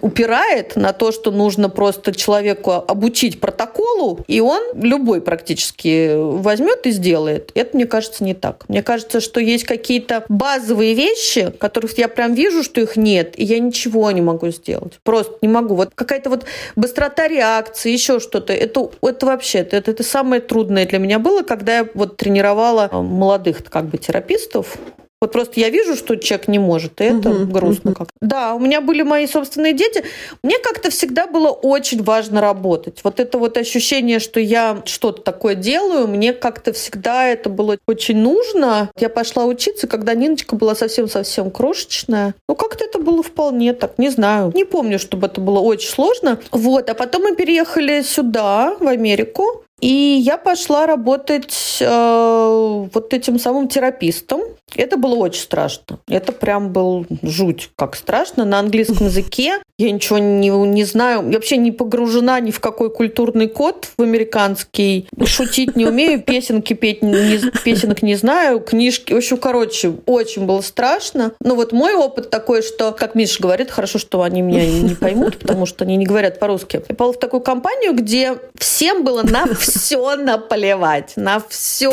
[0.00, 6.90] упирает на то, что нужно просто человеку обучить протоколу, и он любой практически возьмет и
[6.92, 7.50] сделает.
[7.54, 8.64] Это, мне кажется, не так.
[8.68, 13.44] Мне кажется, что есть какие-то базовые вещи, которых я прям вижу, что их нет, и
[13.44, 14.98] я ничего не могу сделать.
[15.02, 15.74] Просто не могу.
[15.74, 18.52] Вот какая-то вот быстрота реакции, еще что-то.
[18.52, 23.62] Это, это вообще, это, это самое трудное для меня было, когда я вот тренировала молодых
[23.68, 24.78] как бы терапистов.
[25.22, 27.98] Вот просто я вижу, что человек не может, и это угу, грустно угу.
[27.98, 28.08] как.
[28.22, 30.02] Да, у меня были мои собственные дети.
[30.42, 33.00] Мне как-то всегда было очень важно работать.
[33.04, 38.16] Вот это вот ощущение, что я что-то такое делаю, мне как-то всегда это было очень
[38.16, 38.90] нужно.
[38.98, 42.34] Я пошла учиться, когда Ниночка была совсем-совсем крошечная.
[42.48, 44.52] Ну, как-то это было вполне так, не знаю.
[44.54, 46.38] Не помню, чтобы это было очень сложно.
[46.50, 49.64] Вот, а потом мы переехали сюда, в Америку.
[49.80, 54.42] И я пошла работать э, вот этим самым терапистом.
[54.76, 55.98] Это было очень страшно.
[56.08, 58.44] Это прям был жуть, как страшно.
[58.44, 61.28] На английском языке я ничего не, не знаю.
[61.28, 65.08] Я вообще не погружена ни в какой культурный код в американский.
[65.24, 69.12] Шутить не умею, песенки петь, не, песенок не знаю, книжки.
[69.12, 71.32] В общем, короче, очень было страшно.
[71.40, 75.38] Но вот мой опыт такой, что, как Миша говорит, хорошо, что они меня не поймут,
[75.38, 76.76] потому что они не говорят по-русски.
[76.76, 79.69] Я попала в такую компанию, где всем было на все
[80.16, 81.92] наплевать, на все.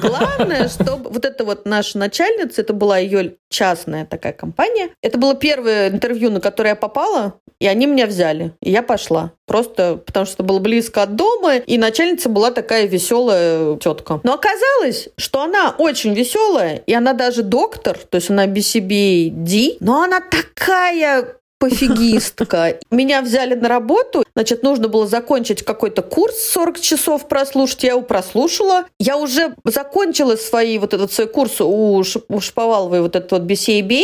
[0.00, 4.90] Главное, чтобы вот эта вот наша начальница, это была ее частная такая компания.
[5.02, 8.54] Это было первое интервью, на которое я попала, и они меня взяли.
[8.60, 9.32] И я пошла.
[9.46, 14.20] Просто потому что это было близко от дома, и начальница была такая веселая тетка.
[14.24, 20.02] Но оказалось, что она очень веселая, и она даже доктор, то есть она BCBD, но
[20.02, 22.80] она такая пофигистка.
[22.90, 28.02] Меня взяли на работу, значит, нужно было закончить какой-то курс, 40 часов прослушать, я его
[28.02, 28.86] прослушала.
[28.98, 34.02] Я уже закончила свои, вот этот свой курс у, у Шповаловой, вот этот вот BCABA,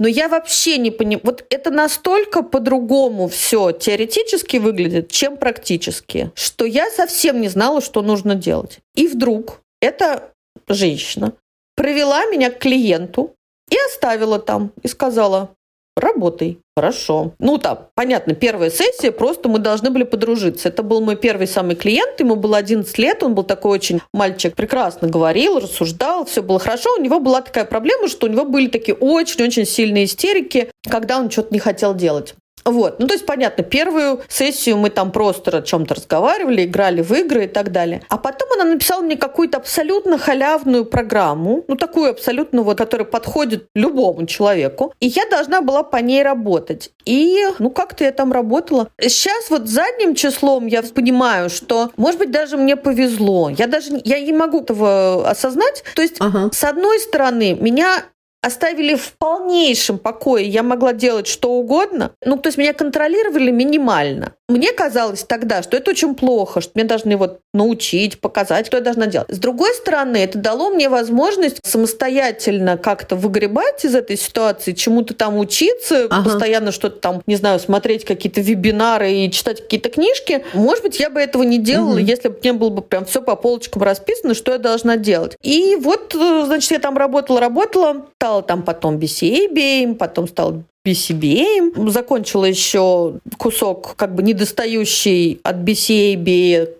[0.00, 6.64] но я вообще не понимаю, вот это настолько по-другому все теоретически выглядит, чем практически, что
[6.64, 8.80] я совсем не знала, что нужно делать.
[8.96, 10.32] И вдруг эта
[10.66, 11.34] женщина
[11.76, 13.36] провела меня к клиенту
[13.70, 15.55] и оставила там, и сказала,
[15.96, 16.58] работай.
[16.76, 17.32] Хорошо.
[17.38, 20.68] Ну, там, понятно, первая сессия, просто мы должны были подружиться.
[20.68, 24.54] Это был мой первый самый клиент, ему было 11 лет, он был такой очень мальчик,
[24.54, 26.90] прекрасно говорил, рассуждал, все было хорошо.
[26.98, 31.30] У него была такая проблема, что у него были такие очень-очень сильные истерики, когда он
[31.30, 32.34] что-то не хотел делать.
[32.66, 32.98] Вот.
[32.98, 37.44] Ну, то есть, понятно, первую сессию мы там просто о чем-то разговаривали, играли в игры
[37.44, 38.02] и так далее.
[38.08, 43.68] А потом она написала мне какую-то абсолютно халявную программу, ну, такую абсолютно вот, которая подходит
[43.74, 44.92] любому человеку.
[45.00, 46.90] И я должна была по ней работать.
[47.04, 48.88] И, ну, как-то я там работала.
[49.00, 53.48] Сейчас вот задним числом я понимаю, что, может быть, даже мне повезло.
[53.50, 55.84] Я даже я не могу этого осознать.
[55.94, 56.50] То есть, ага.
[56.52, 58.04] с одной стороны, меня
[58.46, 60.46] оставили в полнейшем покое.
[60.46, 62.12] Я могла делать что угодно.
[62.24, 64.32] Ну, то есть меня контролировали минимально.
[64.48, 68.82] Мне казалось тогда, что это очень плохо, что мне должны вот научить, показать, что я
[68.82, 69.28] должна делать.
[69.28, 75.36] С другой стороны, это дало мне возможность самостоятельно как-то выгребать из этой ситуации, чему-то там
[75.36, 76.22] учиться, ага.
[76.22, 80.44] постоянно что-то там, не знаю, смотреть какие-то вебинары и читать какие-то книжки.
[80.54, 81.98] Может быть, я бы этого не делала, угу.
[81.98, 85.36] если бы не было бы прям все по полочкам расписано, что я должна делать.
[85.42, 89.48] И вот, э, значит, я там работала, работала, стала там потом BCA
[89.94, 91.90] потом стала BCBA.
[91.90, 96.16] Закончила еще кусок как бы недостающий от BCA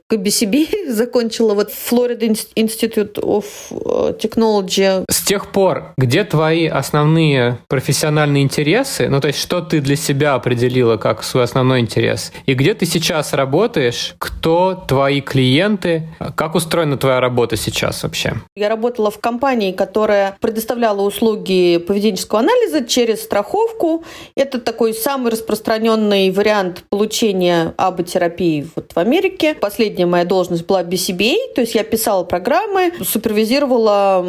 [0.09, 0.89] к BCB.
[0.93, 5.05] Закончила вот Florida Institute of э, Technology.
[5.11, 9.09] С тех пор, где твои основные профессиональные интересы?
[9.09, 12.33] Ну, то есть, что ты для себя определила как свой основной интерес?
[12.47, 14.15] И где ты сейчас работаешь?
[14.19, 16.09] Кто твои клиенты?
[16.37, 18.35] Как устроена твоя работа сейчас вообще?
[18.55, 24.05] Я работала в компании, которая предоставляла услуги поведенческого анализа через страховку
[24.37, 29.55] это такой самый распространенный вариант получения аботерапии вот в Америке.
[29.97, 34.23] Последняя моя должность была BCBA, то есть я писала программы, супервизировала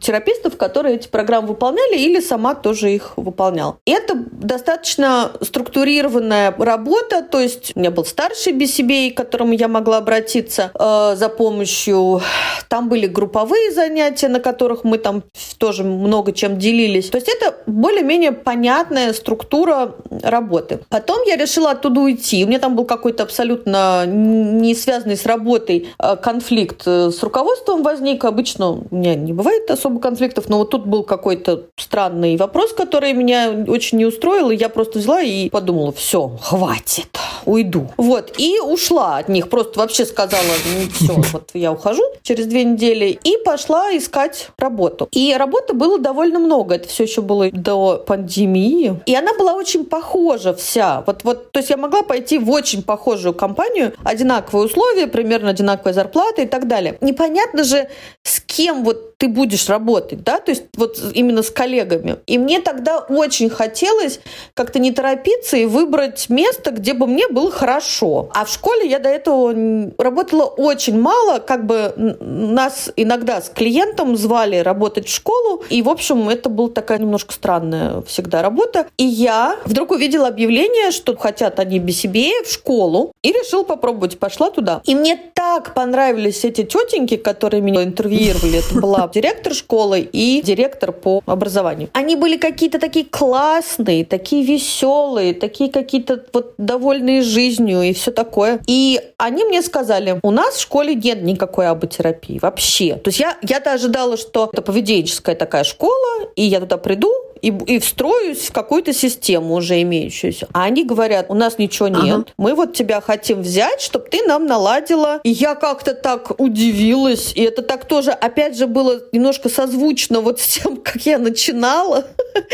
[0.00, 3.76] терапевтов, которые эти программы выполняли, или сама тоже их выполняла.
[3.86, 9.98] Это достаточно структурированная работа, то есть у меня был старший BCBA, к которому я могла
[9.98, 12.20] обратиться э, за помощью.
[12.68, 15.22] Там были групповые занятия, на которых мы там
[15.58, 17.10] тоже много чем делились.
[17.10, 20.80] То есть это более-менее понятная структура работы.
[20.88, 22.44] Потом я решила оттуда уйти.
[22.44, 27.82] У меня там был какой-то абсолютно не связанный с работой э, конфликт э, с руководством
[27.82, 28.24] возник.
[28.24, 33.12] Обычно у меня не бывает особо конфликтов, но вот тут был какой-то странный вопрос, который
[33.12, 37.88] меня очень не устроил, и я просто взяла и подумала, все, хватит уйду.
[37.96, 42.64] Вот, и ушла от них, просто вообще сказала, ну все, вот я ухожу через две
[42.64, 45.08] недели, и пошла искать работу.
[45.12, 49.84] И работы было довольно много, это все еще было до пандемии, и она была очень
[49.84, 51.02] похожа вся.
[51.06, 54.64] Вот, вот, то есть я могла пойти в очень похожую компанию, одинаковые
[55.02, 56.96] условия, примерно одинаковая зарплата и так далее.
[57.00, 57.88] Непонятно же,
[58.22, 62.16] с кем вот ты будешь работать, да, то есть вот именно с коллегами.
[62.26, 64.18] И мне тогда очень хотелось
[64.54, 68.30] как-то не торопиться и выбрать место, где бы мне было хорошо.
[68.34, 69.54] А в школе я до этого
[69.96, 75.88] работала очень мало, как бы нас иногда с клиентом звали работать в школу, и, в
[75.88, 78.86] общем, это была такая немножко странная всегда работа.
[78.98, 84.50] И я вдруг увидела объявление, что хотят они BCBA в школу, и решила попробовать, пошла
[84.50, 84.82] туда.
[84.84, 88.41] И мне так понравились эти тетеньки, которые меня интервьюировали.
[88.42, 91.88] Это была директор школы и директор по образованию.
[91.92, 98.60] Они были какие-то такие классные, такие веселые, такие какие-то вот довольные жизнью и все такое.
[98.66, 102.96] И они мне сказали, у нас в школе нет никакой аботерапии вообще.
[102.96, 107.48] То есть я, я-то ожидала, что это поведенческая такая школа, и я туда приду, и,
[107.66, 110.48] и встроюсь в какую-то систему уже имеющуюся.
[110.52, 112.26] А они говорят, у нас ничего нет, ага.
[112.38, 115.20] мы вот тебя хотим взять, чтобы ты нам наладила.
[115.24, 120.40] И я как-то так удивилась, и это так тоже, опять же, было немножко созвучно вот
[120.40, 122.06] с тем, как я начинала.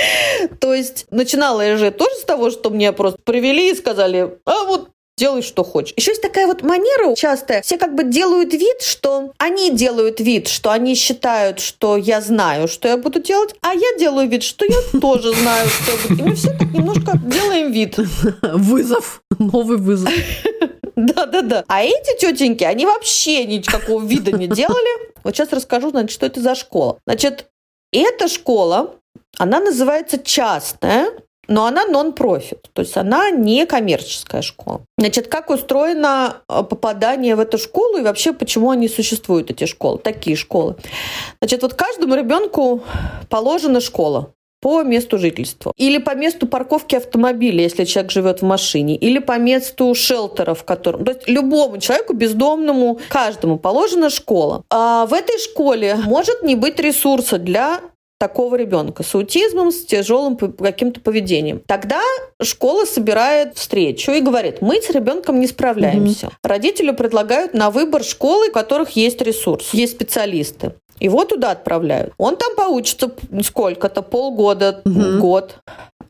[0.61, 4.65] То есть начинала я же тоже с того, что мне просто привели и сказали, а
[4.65, 5.93] вот делай, что хочешь.
[5.97, 7.63] Еще есть такая вот манера частая.
[7.63, 12.69] Все как бы делают вид, что они делают вид, что они считают, что я знаю,
[12.69, 16.23] что я буду делать, а я делаю вид, что я тоже знаю, что я буду.
[16.23, 17.99] И мы все так немножко делаем вид.
[18.43, 19.23] Вызов.
[19.39, 20.13] Новый вызов.
[20.97, 21.65] Да-да-да.
[21.69, 25.13] А эти тетеньки, они вообще никакого вида не делали.
[25.23, 26.99] Вот сейчас расскажу, значит, что это за школа.
[27.07, 27.47] Значит,
[27.93, 28.97] эта школа,
[29.37, 31.11] она называется частная,
[31.49, 34.83] но она нон-профит, то есть она не коммерческая школа.
[34.99, 39.99] Значит, как устроено э, попадание в эту школу и вообще почему они существуют, эти школы,
[39.99, 40.77] такие школы?
[41.41, 42.83] Значит, вот каждому ребенку
[43.29, 45.73] положена школа по месту жительства.
[45.77, 48.97] Или по месту парковки автомобиля, если человек живет в машине.
[48.97, 51.05] Или по месту шелтера, в котором...
[51.05, 54.65] То есть любому человеку, бездомному, каждому положена школа.
[54.71, 57.81] А в этой школе может не быть ресурса для
[58.19, 61.63] такого ребенка с аутизмом, с тяжелым каким-то поведением.
[61.67, 62.01] Тогда
[62.43, 66.27] школа собирает встречу и говорит, мы с ребенком не справляемся.
[66.27, 66.35] Угу.
[66.43, 70.73] Родителю предлагают на выбор школы, у которых есть ресурс, есть специалисты.
[71.01, 72.13] Его туда отправляют.
[72.19, 73.13] Он там поучится
[73.45, 75.19] сколько-то, полгода, угу.
[75.21, 75.61] год.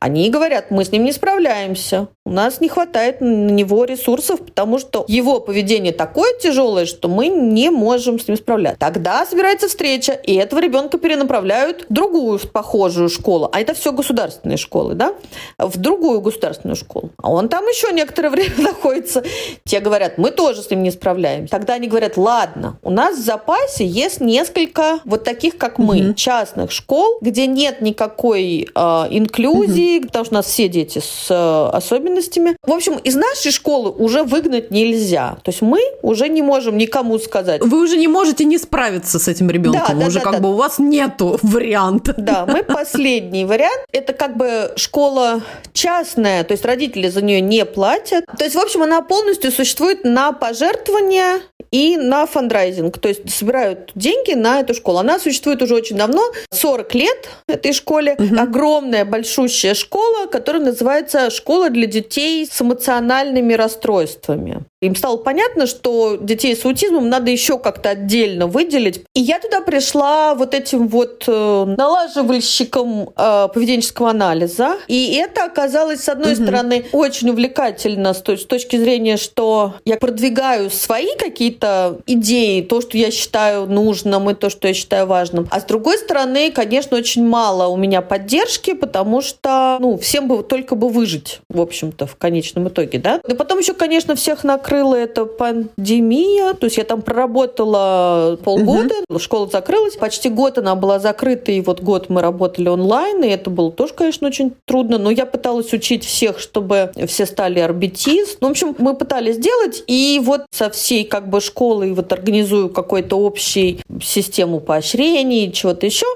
[0.00, 2.08] Они говорят, мы с ним не справляемся.
[2.24, 7.28] У нас не хватает на него ресурсов, потому что его поведение такое тяжелое, что мы
[7.28, 8.78] не можем с ним справляться.
[8.78, 13.48] Тогда собирается встреча, и этого ребенка перенаправляют в другую похожую школу.
[13.52, 15.14] А это все государственные школы, да?
[15.58, 17.10] В другую государственную школу.
[17.22, 19.22] А он там еще некоторое время находится.
[19.64, 21.50] Те говорят, мы тоже с ним не справляемся.
[21.50, 26.14] Тогда они говорят, ладно, у нас в запасе есть несколько вот таких, как мы, mm
[26.18, 28.80] частных школ, где нет никакой э,
[29.10, 32.56] инклюзии, mm потому что у нас все дети с э, особенностями особенностями.
[32.66, 35.38] В общем, из нашей школы уже выгнать нельзя.
[35.42, 37.60] То есть мы уже не можем никому сказать.
[37.62, 39.98] Вы уже не можете не справиться с этим ребенком.
[39.98, 40.40] Да, да, уже да, как да.
[40.40, 42.14] бы у вас нету варианта.
[42.16, 43.84] Да, мы последний вариант.
[43.92, 48.24] Это как бы школа частная, то есть родители за нее не платят.
[48.38, 53.90] То есть, в общем, она полностью существует на пожертвования и на фандрайзинг, то есть собирают
[53.94, 54.98] деньги на эту школу.
[54.98, 58.16] Она существует уже очень давно, 40 лет этой школе.
[58.18, 58.40] Угу.
[58.40, 64.64] Огромная, большущая школа, которая называется «Школа для детей с эмоциональными расстройствами».
[64.80, 69.02] Им стало понятно, что детей с аутизмом надо еще как-то отдельно выделить.
[69.12, 74.76] И я туда пришла вот этим вот э, налаживальщиком э, поведенческого анализа.
[74.86, 76.44] И это оказалось, с одной угу.
[76.44, 82.96] стороны, очень увлекательно с, с точки зрения, что я продвигаю свои какие-то идеи, то, что
[82.96, 85.48] я считаю нужным и то, что я считаю важным.
[85.50, 90.42] А с другой стороны, конечно, очень мало у меня поддержки, потому что, ну, всем бы
[90.42, 93.20] только бы выжить, в общем-то, в конечном итоге, да.
[93.28, 96.54] И потом еще, конечно, всех накрыла эта пандемия.
[96.54, 99.18] То есть я там проработала полгода, угу.
[99.18, 99.96] школа закрылась.
[99.96, 103.94] Почти год она была закрыта, и вот год мы работали онлайн, и это было тоже,
[103.94, 104.98] конечно, очень трудно.
[104.98, 108.38] Но я пыталась учить всех, чтобы все стали RBT.
[108.40, 112.68] Ну, в общем, мы пытались сделать, и вот со всей как бы школой вот организую
[112.70, 116.06] какой-то общий систему поощрений, чего-то еще.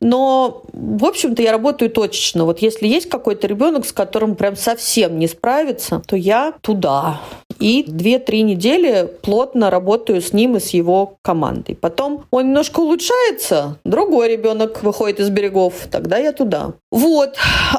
[0.00, 2.44] Но, в общем-то, я работаю точечно.
[2.44, 7.20] Вот если есть какой-то ребенок, с которым прям совсем не справится, то я туда.
[7.58, 11.76] и 2-3 недели плотно работаю с ним и с его командой.
[11.76, 16.72] Потом он немножко улучшается, другой ребенок выходит из берегов, тогда я туда.
[16.90, 17.36] Вот.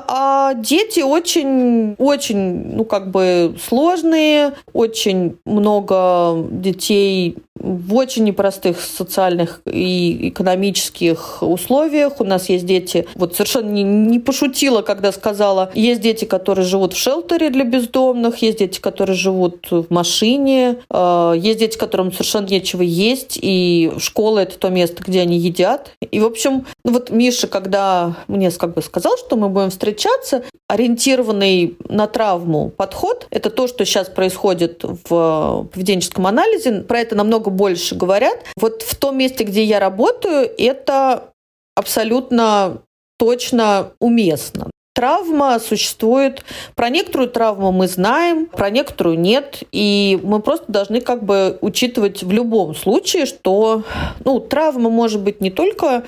[0.07, 9.61] А дети очень, очень, ну, как бы сложные, очень много детей в очень непростых социальных
[9.65, 12.19] и экономических условиях.
[12.19, 16.93] У нас есть дети, вот совершенно не, не пошутила, когда сказала, есть дети, которые живут
[16.93, 22.47] в шелтере для бездомных, есть дети, которые живут в машине, э, есть дети, которым совершенно
[22.47, 25.91] нечего есть, и школа– это то место, где они едят.
[26.01, 29.92] И, в общем, ну вот Миша, когда мне как бы сказал, что мы будем встречаться,
[30.67, 36.81] ориентированный на травму подход– это то, что сейчас происходит в поведенческом анализе.
[36.81, 38.37] Про это намного больше говорят.
[38.55, 41.31] Вот в том месте, где я работаю, это
[41.75, 42.81] абсолютно
[43.17, 44.69] точно уместно.
[44.93, 46.45] Травма существует.
[46.75, 49.63] Про некоторую травму мы знаем, про некоторую нет.
[49.71, 53.83] И мы просто должны как бы учитывать в любом случае, что
[54.23, 56.03] ну, травма может быть не только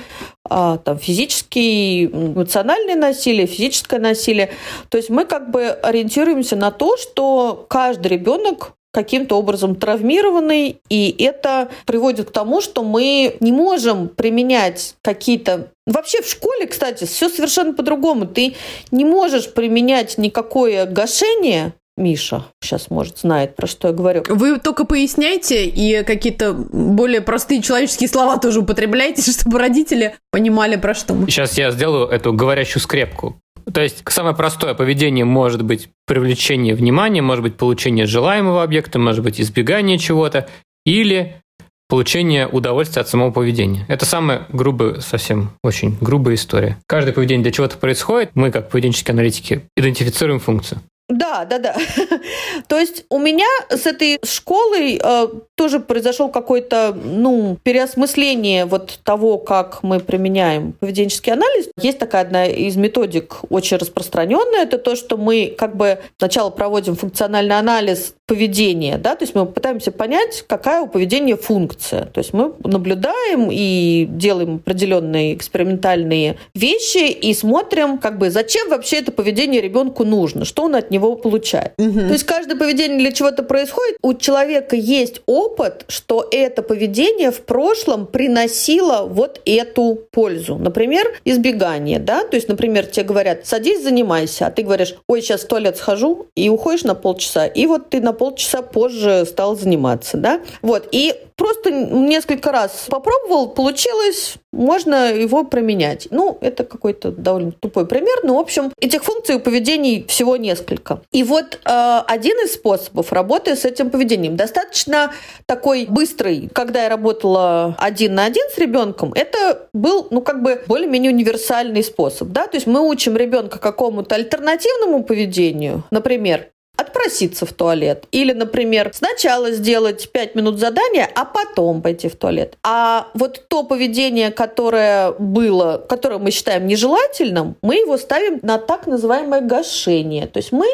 [0.47, 4.51] а, там, физический, эмоциональное насилие, физическое насилие.
[4.89, 11.15] То есть мы как бы ориентируемся на то, что каждый ребенок каким-то образом травмированный, и
[11.19, 17.29] это приводит к тому, что мы не можем применять какие-то Вообще в школе, кстати, все
[17.29, 18.25] совершенно по-другому.
[18.25, 18.55] Ты
[18.89, 24.23] не можешь применять никакое гашение, Миша сейчас, может, знает, про что я говорю.
[24.27, 30.93] Вы только поясняйте и какие-то более простые человеческие слова тоже употребляйте, чтобы родители понимали, про
[30.93, 31.29] что мы.
[31.29, 33.39] Сейчас я сделаю эту говорящую скрепку.
[33.73, 39.23] То есть самое простое поведение может быть привлечение внимания, может быть получение желаемого объекта, может
[39.23, 40.47] быть избегание чего-то
[40.85, 41.41] или
[41.87, 43.85] получение удовольствия от самого поведения.
[43.87, 46.77] Это самая грубая, совсем очень грубая история.
[46.87, 50.81] Каждое поведение для чего-то происходит, мы, как поведенческие аналитики, идентифицируем функцию.
[51.07, 51.75] Да, да, да.
[52.67, 59.37] То есть у меня с этой школой э, тоже произошел какой-то, ну, переосмысление вот того,
[59.37, 61.69] как мы применяем поведенческий анализ.
[61.81, 66.95] Есть такая одна из методик очень распространенная, это то, что мы как бы сначала проводим
[66.95, 72.05] функциональный анализ поведения, да, то есть мы пытаемся понять, какая у поведения функция.
[72.05, 78.97] То есть мы наблюдаем и делаем определенные экспериментальные вещи и смотрим, как бы, зачем вообще
[78.97, 81.73] это поведение ребенку нужно, что он от него получает.
[81.77, 81.99] Угу.
[81.99, 83.97] То есть каждое поведение для чего-то происходит.
[84.01, 85.44] У человека есть опыт,
[85.87, 90.57] что это поведение в прошлом приносило вот эту пользу.
[90.57, 95.41] Например, избегание, да, то есть, например, тебе говорят, садись, занимайся, а ты говоришь, ой, сейчас
[95.41, 100.17] в туалет схожу, и уходишь на полчаса, и вот ты на полчаса позже стал заниматься,
[100.17, 106.07] да, вот, и просто несколько раз попробовал, получилось, можно его променять.
[106.11, 111.01] Ну, это какой-то довольно тупой пример, но, в общем, этих функций у поведений всего несколько.
[111.11, 115.11] И вот э, один из способов работы с этим поведением достаточно
[115.45, 116.49] такой быстрый.
[116.53, 121.83] Когда я работала один на один с ребенком, это был, ну, как бы более-менее универсальный
[121.83, 128.05] способ, да, то есть мы учим ребенка какому-то альтернативному поведению, например, отпроситься в туалет.
[128.11, 132.57] Или, например, сначала сделать 5 минут задания, а потом пойти в туалет.
[132.63, 138.87] А вот то поведение, которое было, которое мы считаем нежелательным, мы его ставим на так
[138.87, 140.27] называемое гашение.
[140.27, 140.67] То есть мы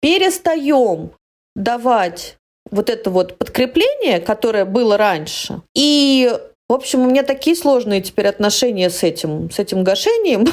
[0.00, 1.10] перестаем
[1.54, 2.36] давать
[2.70, 6.36] вот это вот подкрепление, которое было раньше, и
[6.68, 10.46] в общем, у меня такие сложные теперь отношения с этим, с этим гашением,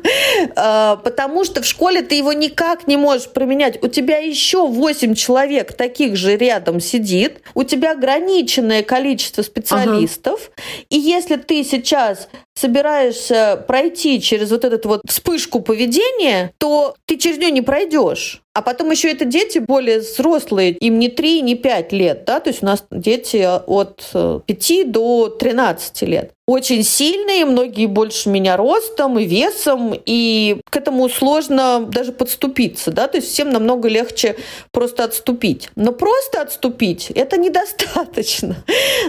[0.56, 3.82] а, потому что в школе ты его никак не можешь применять.
[3.82, 10.50] У тебя еще 8 человек таких же рядом сидит, у тебя ограниченное количество специалистов,
[10.90, 17.38] и если ты сейчас собираешься пройти через вот эту вот вспышку поведения, то ты через
[17.38, 18.42] нее не пройдешь.
[18.54, 22.50] А потом еще это дети более взрослые, им не 3, не 5 лет, да, то
[22.50, 24.08] есть у нас дети от
[24.46, 30.76] 5 э, до 13 лет очень сильные, многие больше меня ростом и весом, и к
[30.76, 34.36] этому сложно даже подступиться, да, то есть всем намного легче
[34.70, 35.70] просто отступить.
[35.74, 38.56] Но просто отступить это недостаточно,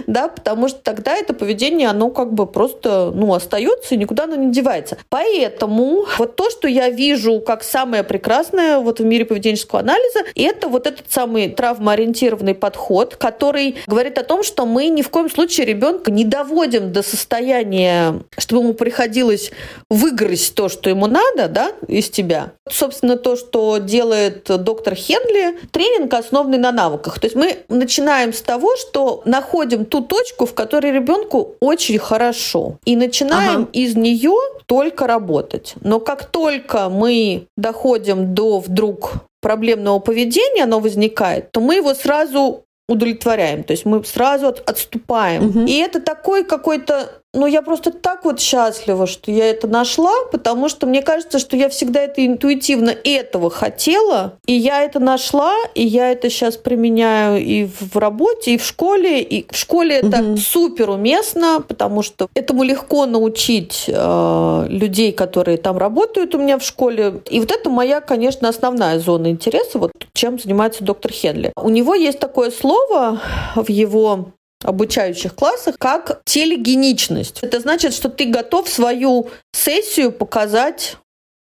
[0.06, 4.36] да, потому что тогда это поведение, оно как бы просто, ну, остается и никуда оно
[4.36, 4.96] не девается.
[5.10, 10.68] Поэтому вот то, что я вижу как самое прекрасное вот в мире поведенческого анализа, это
[10.68, 15.66] вот этот самый травмоориентированный подход, который говорит о том, что мы ни в коем случае
[15.66, 19.50] ребенка не доводим до состояния состояние, чтобы ему приходилось
[19.90, 22.52] выгрызть то, что ему надо, да, из тебя.
[22.70, 27.18] Собственно, то, что делает доктор Хенли, тренинг, основанный на навыках.
[27.18, 32.78] То есть мы начинаем с того, что находим ту точку, в которой ребенку очень хорошо,
[32.84, 33.68] и начинаем ага.
[33.72, 35.74] из нее только работать.
[35.80, 42.65] Но как только мы доходим до вдруг проблемного поведения, оно возникает, то мы его сразу
[42.88, 43.64] удовлетворяем.
[43.64, 45.48] То есть мы сразу отступаем.
[45.48, 45.60] Угу.
[45.66, 50.68] И это такой какой-то ну, я просто так вот счастлива, что я это нашла, потому
[50.68, 55.86] что мне кажется, что я всегда это интуитивно этого хотела, и я это нашла, и
[55.86, 59.22] я это сейчас применяю и в работе, и в школе.
[59.22, 60.36] И в школе это угу.
[60.38, 66.64] супер уместно, потому что этому легко научить э, людей, которые там работают у меня в
[66.64, 67.20] школе.
[67.28, 71.52] И вот это моя, конечно, основная зона интереса, вот чем занимается доктор Хенли.
[71.56, 73.20] У него есть такое слово
[73.54, 74.30] в его
[74.66, 77.38] обучающих классах как телегеничность.
[77.42, 80.96] Это значит, что ты готов свою сессию показать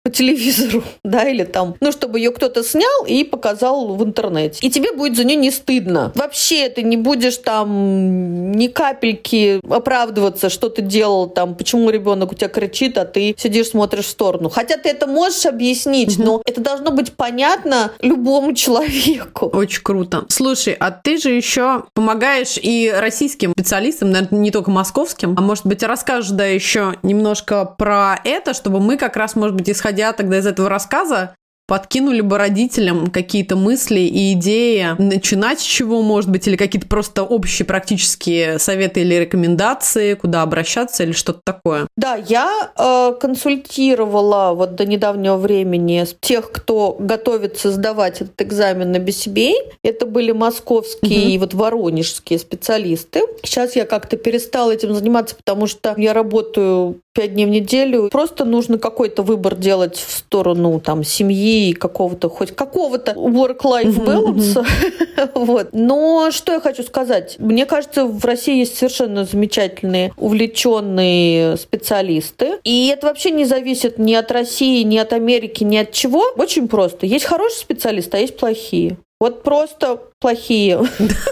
[0.05, 4.59] по телевизору, да, или там, ну, чтобы ее кто-то снял и показал в интернете.
[4.61, 6.13] И тебе будет за нее не стыдно.
[6.15, 12.35] Вообще ты не будешь там ни капельки оправдываться, что ты делал там, почему ребенок у
[12.35, 14.51] тебя кричит, а ты сидишь, смотришь в сторону.
[14.51, 19.47] Хотя ты это можешь объяснить, но это должно быть понятно любому человеку.
[19.47, 20.27] Очень круто.
[20.29, 25.65] Слушай, а ты же еще помогаешь и российским специалистам, наверное, не только московским, а может
[25.65, 30.13] быть, расскажешь, да, еще немножко про это, чтобы мы как раз, может быть, исходя исходя
[30.13, 31.37] тогда из этого рассказа,
[31.67, 37.23] подкинули бы родителям какие-то мысли и идеи, начинать с чего, может быть, или какие-то просто
[37.23, 41.87] общие практические советы или рекомендации, куда обращаться или что-то такое?
[41.97, 48.97] Да, я э, консультировала вот до недавнего времени тех, кто готовится сдавать этот экзамен на
[48.97, 49.55] BCBA.
[49.83, 51.29] Это были московские угу.
[51.29, 53.23] и вот воронежские специалисты.
[53.43, 58.09] Сейчас я как-то перестала этим заниматься, потому что я работаю пять дней в неделю.
[58.11, 64.67] Просто нужно какой-то выбор делать в сторону там семьи, какого-то, хоть какого-то work-life balance.
[65.35, 65.69] вот.
[65.73, 67.37] Но что я хочу сказать?
[67.39, 72.59] Мне кажется, в России есть совершенно замечательные, увлеченные специалисты.
[72.65, 76.25] И это вообще не зависит ни от России, ни от Америки, ни от чего.
[76.37, 77.07] Очень просто.
[77.07, 78.99] Есть хорошие специалисты, а есть плохие.
[79.21, 80.81] Вот просто плохие.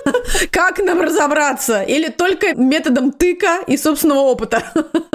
[0.51, 1.81] Как нам разобраться?
[1.81, 4.63] Или только методом тыка и собственного опыта?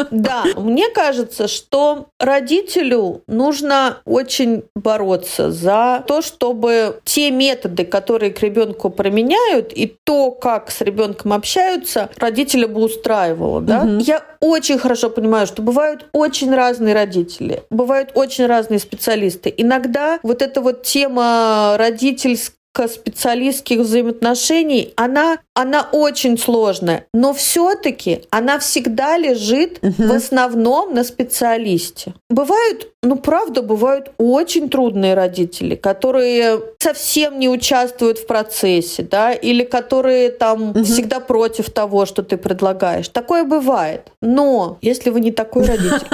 [0.09, 8.41] Да, мне кажется, что родителю нужно очень бороться за то, чтобы те методы, которые к
[8.41, 13.59] ребенку применяют, и то, как с ребенком общаются, родителя бы устраивало.
[13.59, 13.81] Да?
[13.81, 13.99] Угу.
[13.99, 19.53] Я очень хорошо понимаю, что бывают очень разные родители, бывают очень разные специалисты.
[19.57, 28.59] Иногда вот эта вот тема родительская специалистских взаимоотношений, она, она очень сложная, но все-таки она
[28.59, 29.93] всегда лежит угу.
[29.97, 32.13] в основном на специалисте.
[32.29, 39.63] Бывают, ну правда, бывают очень трудные родители, которые совсем не участвуют в процессе, да, или
[39.63, 40.83] которые там угу.
[40.83, 43.09] всегда против того, что ты предлагаешь.
[43.09, 44.11] Такое бывает.
[44.21, 46.07] Но если вы не такой родитель,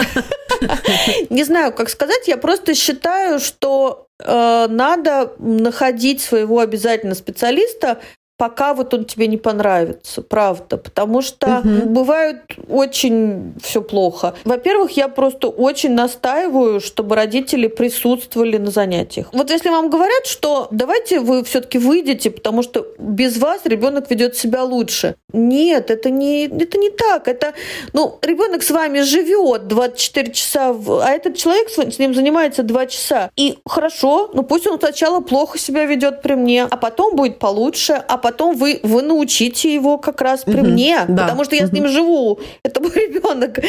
[1.29, 7.99] не знаю, как сказать, я просто считаю, что надо находить своего обязательно специалиста,
[8.37, 11.89] пока вот он тебе не понравится, правда, потому что угу.
[11.89, 14.33] бывает очень все плохо.
[14.43, 19.29] Во-первых, я просто очень настаиваю, чтобы родители присутствовали на занятиях.
[19.33, 24.35] Вот если вам говорят, что давайте вы все-таки выйдете, потому что без вас ребенок ведет
[24.35, 25.15] себя лучше.
[25.31, 27.27] Нет, это не, это не так.
[27.27, 27.53] Это,
[27.93, 33.29] ну, ребенок с вами живет 24 часа, а этот человек с ним занимается 2 часа.
[33.35, 37.93] И хорошо, ну пусть он сначала плохо себя ведет при мне, а потом будет получше,
[37.93, 41.23] а потом вы, вы научите его как раз при угу, мне, да.
[41.23, 41.69] потому что я угу.
[41.69, 42.39] с ним живу.
[42.63, 43.59] Это мой ребенок.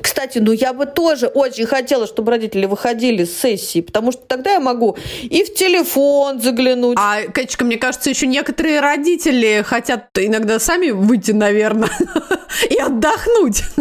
[0.00, 4.52] Кстати, ну я бы тоже очень хотела, чтобы родители выходили с сессии, потому что тогда
[4.52, 6.96] я могу и в телефон заглянуть.
[6.98, 11.90] А, Катечка, мне кажется, еще некоторые родители хотят иногда сами выйти, наверное,
[12.70, 13.64] и отдохнуть.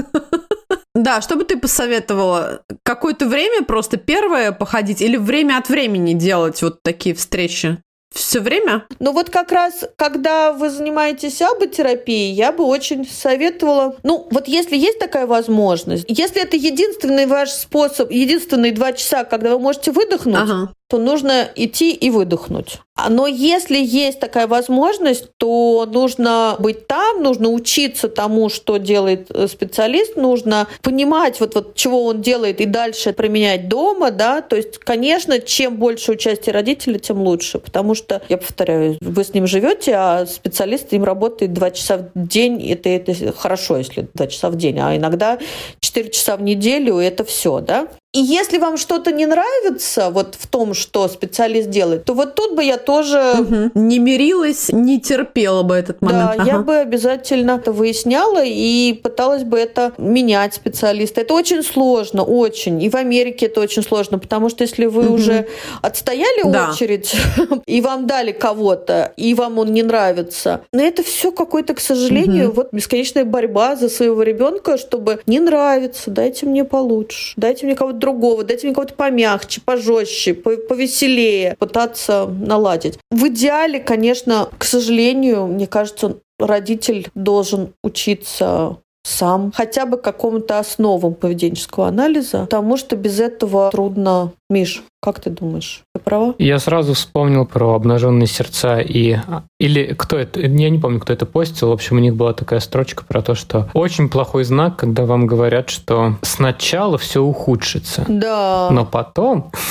[0.96, 2.64] Да, что бы ты посоветовала?
[2.82, 7.78] Какое-то время просто первое походить или время от времени делать вот такие встречи?
[8.12, 8.86] Все время?
[9.00, 14.78] Ну вот как раз, когда вы занимаетесь аботерапией, я бы очень советовала, ну вот если
[14.78, 20.36] есть такая возможность, если это единственный ваш способ, единственные два часа, когда вы можете выдохнуть,
[20.36, 22.80] ага то нужно идти и выдохнуть.
[23.10, 29.48] Но если есть такая возможность, то нужно быть там, нужно учиться тому, что делает э,
[29.48, 34.80] специалист, нужно понимать, вот, вот чего он делает, и дальше применять дома, да, то есть,
[34.80, 39.94] конечно, чем больше участия родителей, тем лучше, потому что, я повторяю, вы с ним живете,
[39.96, 44.56] а специалист им работает два часа в день, это, это хорошо, если два часа в
[44.56, 45.38] день, а иногда
[45.82, 47.88] четыре часа в неделю, это все, да.
[48.14, 52.56] И если вам что-то не нравится вот в том, что специалист делает, то вот тут
[52.56, 53.36] бы я тоже...
[53.40, 53.72] Угу.
[53.76, 56.38] Не мирилась, не терпела бы этот момент.
[56.38, 56.52] Да, ага.
[56.52, 61.22] я бы обязательно это выясняла и пыталась бы это менять специалиста.
[61.22, 62.82] Это очень сложно, очень.
[62.82, 65.16] И в Америке это очень сложно, потому что если вы угу.
[65.16, 65.48] уже
[65.82, 66.72] отстояли да.
[66.72, 67.14] очередь,
[67.68, 72.48] и вам дали кого-то, и вам он не нравится, но это все какой-то, к сожалению,
[72.48, 72.56] угу.
[72.56, 77.97] вот бесконечная борьба за своего ребенка, чтобы не нравится, дайте мне получше, дайте мне кого-то
[78.00, 83.00] другого, дайте мне кого-то помягче, пожестче, повеселее, пытаться наладить.
[83.12, 88.78] В идеале, конечно, к сожалению, мне кажется, родитель должен учиться
[89.08, 94.34] сам, хотя бы какому-то основам поведенческого анализа, потому что без этого трудно.
[94.50, 96.36] Миш, как ты думаешь, ты права?
[96.38, 99.18] Я сразу вспомнил про обнаженные сердца и...
[99.60, 100.40] Или кто это?
[100.40, 101.70] Я не помню, кто это постил.
[101.70, 105.28] В общем, у них была такая строчка про то, что очень плохой знак, когда вам
[105.28, 108.06] говорят, что сначала все ухудшится.
[108.08, 108.70] Да.
[108.72, 109.52] Но потом...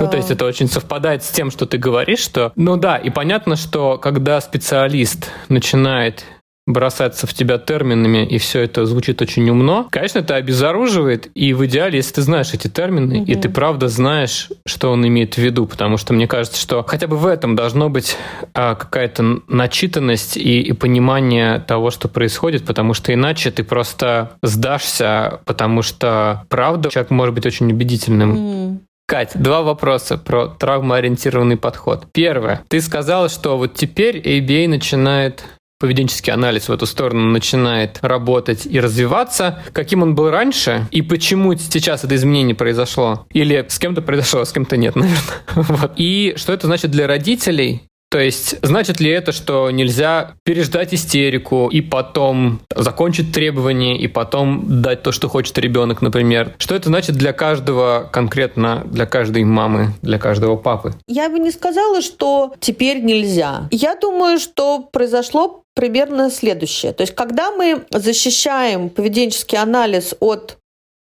[0.00, 2.52] Ну, то есть это очень совпадает с тем, что ты говоришь, что...
[2.56, 6.24] Ну да, и понятно, что когда специалист начинает
[6.68, 9.88] бросаться в тебя терминами, и все это звучит очень умно.
[9.90, 13.24] Конечно, это обезоруживает, и в идеале, если ты знаешь эти термины, угу.
[13.24, 17.06] и ты правда знаешь, что он имеет в виду, потому что мне кажется, что хотя
[17.06, 18.16] бы в этом должно быть
[18.52, 25.40] а, какая-то начитанность и, и понимание того, что происходит, потому что иначе ты просто сдашься,
[25.46, 28.32] потому что правда человек может быть очень убедительным.
[28.32, 28.80] Угу.
[29.06, 32.08] Кать, два вопроса про травмоориентированный подход.
[32.12, 32.60] Первое.
[32.68, 35.44] Ты сказала, что вот теперь ABA начинает
[35.78, 41.54] поведенческий анализ в эту сторону начинает работать и развиваться, каким он был раньше и почему
[41.56, 43.26] сейчас это изменение произошло.
[43.30, 45.20] Или с кем-то произошло, а с кем-то нет, наверное.
[45.54, 45.92] Вот.
[45.96, 51.68] И что это значит для родителей, то есть, значит ли это, что нельзя переждать истерику
[51.68, 56.54] и потом закончить требования и потом дать то, что хочет ребенок, например?
[56.58, 60.94] Что это значит для каждого конкретно, для каждой мамы, для каждого папы?
[61.06, 63.68] Я бы не сказала, что теперь нельзя.
[63.70, 66.92] Я думаю, что произошло примерно следующее.
[66.92, 70.56] То есть, когда мы защищаем поведенческий анализ от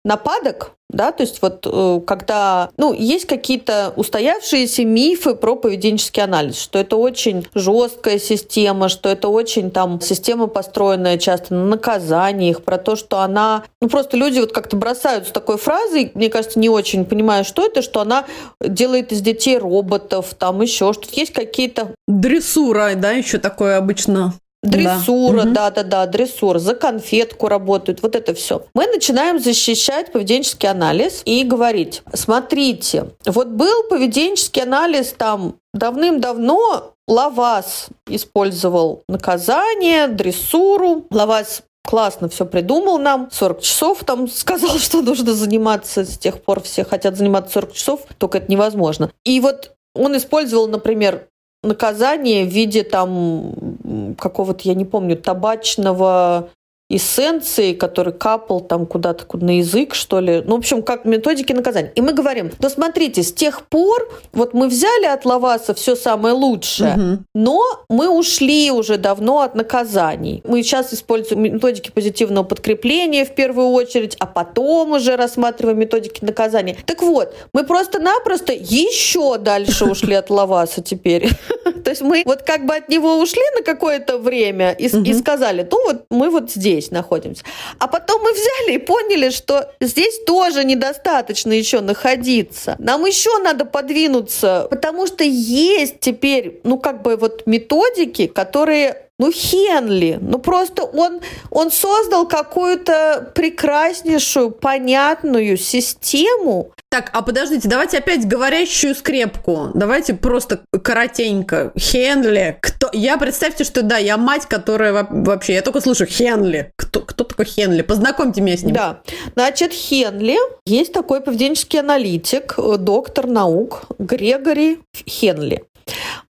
[0.10, 6.60] нападок, да, то есть вот э, когда, ну, есть какие-то устоявшиеся мифы про поведенческий анализ,
[6.60, 12.80] что это очень жесткая система, что это очень там система, построенная часто на наказаниях, про
[12.80, 16.70] то, что она, ну, просто люди вот как-то бросают с такой фразой, мне кажется, не
[16.70, 18.26] очень понимаю, что это, что она
[18.60, 21.10] делает из детей роботов, там еще что-то.
[21.14, 21.94] Есть какие-то...
[22.08, 25.70] Дрессура, да, еще такое обычно Дрессура, да.
[25.70, 28.66] да, да, да, дрессура, за конфетку работают, вот это все.
[28.74, 37.88] Мы начинаем защищать поведенческий анализ и говорить, смотрите, вот был поведенческий анализ там давным-давно, Лавас
[38.08, 41.08] использовал наказание, дрессуру.
[41.10, 43.30] Лавас классно все придумал нам.
[43.32, 46.06] 40 часов там сказал, что нужно заниматься.
[46.06, 49.12] С тех пор все хотят заниматься 40 часов, только это невозможно.
[49.26, 51.28] И вот он использовал, например,
[51.64, 53.69] наказание в виде там
[54.18, 56.50] какого-то, я не помню, табачного
[56.90, 60.42] эссенции, который капал там куда-то на язык, что ли.
[60.46, 61.92] Ну, в общем, как методики наказания.
[61.96, 66.34] И мы говорим, ну, смотрите, с тех пор вот мы взяли от Лаваса все самое
[66.34, 67.24] лучшее, угу.
[67.36, 70.42] но мы ушли уже давно от наказаний.
[70.46, 76.76] Мы сейчас используем методики позитивного подкрепления в первую очередь, а потом уже рассматриваем методики наказания.
[76.86, 81.30] Так вот, мы просто-напросто еще дальше ушли от Лаваса теперь.
[81.84, 85.68] То есть мы вот как бы от него ушли на какое-то время и, и сказали,
[85.70, 87.44] ну вот мы вот здесь находимся.
[87.78, 92.76] А потом мы взяли и поняли, что здесь тоже недостаточно еще находиться.
[92.80, 99.32] Нам еще надо подвинуться, потому что есть теперь, ну как бы вот методики, которые ну,
[99.32, 101.20] Хенли, ну просто он,
[101.52, 106.72] он создал какую-то прекраснейшую, понятную систему.
[106.90, 109.70] Так, а подождите, давайте опять говорящую скрепку.
[109.76, 111.72] Давайте просто коротенько.
[111.78, 112.58] Хенли.
[112.62, 112.90] Кто?
[112.94, 116.72] Я представьте, что да, я мать, которая вообще, я только слышу Хенли.
[116.78, 117.84] Кто, кто такой Хенли?
[117.84, 118.74] Познакомьте меня с ним.
[118.74, 119.02] Да,
[119.36, 125.64] значит, Хенли, есть такой поведенческий аналитик, э, доктор наук Грегори Хенли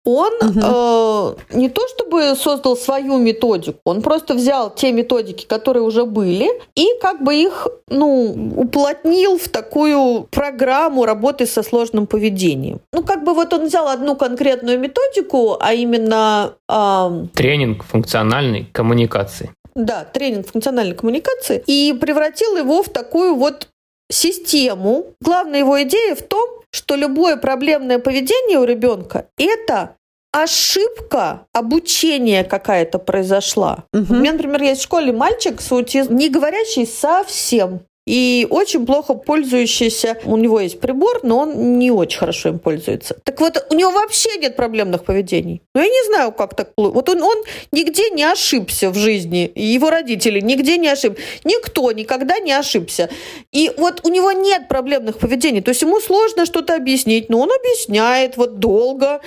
[0.08, 1.38] он угу.
[1.52, 6.50] э, не то чтобы создал свою методику, он просто взял те методики, которые уже были,
[6.76, 12.80] и как бы их ну, уплотнил в такую программу работы со сложным поведением.
[12.94, 16.54] Ну, как бы вот он взял одну конкретную методику, а именно...
[16.72, 19.52] Э, Тренинг функциональной коммуникации.
[19.76, 23.68] Да, тренинг функциональной коммуникации, и превратил его в такую вот
[24.10, 25.14] систему.
[25.22, 29.97] Главная его идея в том, что любое проблемное поведение у ребенка– это
[30.44, 33.86] ошибка обучения какая-то произошла.
[33.94, 34.14] Угу.
[34.14, 37.82] У меня, например, есть в школе мальчик с аутизмом, не говорящий совсем.
[38.08, 40.18] И очень плохо пользующийся.
[40.24, 43.18] У него есть прибор, но он не очень хорошо им пользуется.
[43.24, 45.62] Так вот, у него вообще нет проблемных поведений.
[45.76, 46.72] Ну, я не знаю, как так.
[46.78, 47.38] Вот он, он
[47.74, 51.22] нигде не ошибся в жизни, и его родители нигде не ошибся.
[51.44, 53.10] Никто никогда не ошибся.
[53.52, 55.62] И вот у него нет проблемных поведений.
[55.62, 59.20] То есть ему сложно что-то объяснить, но он объясняет вот долго.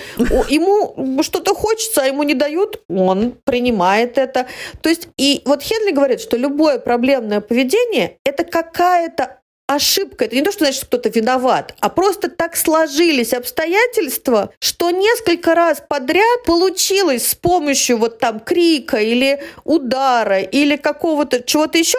[0.49, 4.47] Ему что-то хочется, а ему не дают, он принимает это.
[4.81, 10.24] То есть, и вот Хенли говорит, что любое проблемное поведение– это какая-то ошибка.
[10.24, 15.82] Это не то, что значит, кто-то виноват, а просто так сложились обстоятельства, что несколько раз
[15.88, 21.98] подряд получилось с помощью вот там крика или удара или какого-то чего-то еще,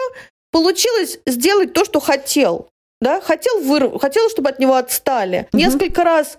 [0.50, 2.68] получилось сделать то, что хотел.
[3.00, 4.00] Да, хотел, вырв...
[4.00, 5.48] хотел, чтобы от него отстали.
[5.52, 5.58] Угу.
[5.58, 6.38] Несколько раз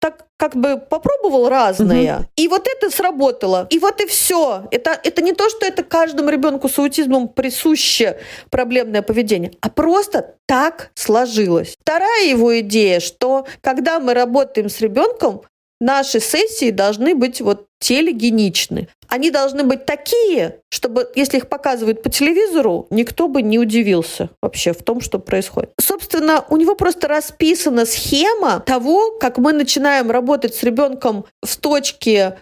[0.00, 2.26] так как бы попробовал разное, угу.
[2.36, 4.66] и вот это сработало, и вот и все.
[4.70, 8.18] Это, это не то, что это каждому ребенку с аутизмом присуще
[8.50, 11.76] проблемное поведение, а просто так сложилось.
[11.80, 15.42] Вторая его идея, что когда мы работаем с ребенком,
[15.84, 18.88] наши сессии должны быть вот телегеничны.
[19.08, 24.72] Они должны быть такие, чтобы, если их показывают по телевизору, никто бы не удивился вообще
[24.72, 25.70] в том, что происходит.
[25.78, 32.38] Собственно, у него просто расписана схема того, как мы начинаем работать с ребенком в точке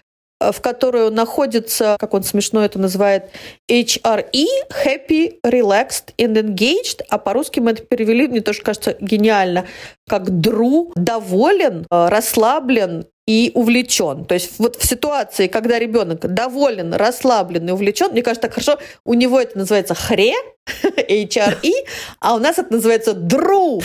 [0.51, 3.31] в которой он находится, как он смешно это называет,
[3.71, 4.47] HRE,
[4.85, 9.67] Happy, Relaxed and Engaged, а по-русски мы это перевели, мне тоже кажется гениально,
[10.09, 14.25] как дру, доволен, э, расслаблен и увлечен.
[14.25, 18.79] То есть вот в ситуации, когда ребенок доволен, расслаблен и увлечен, мне кажется, так хорошо,
[19.05, 20.35] у него это называется хре,
[20.83, 21.73] HRE,
[22.21, 23.83] а у нас это называется дру.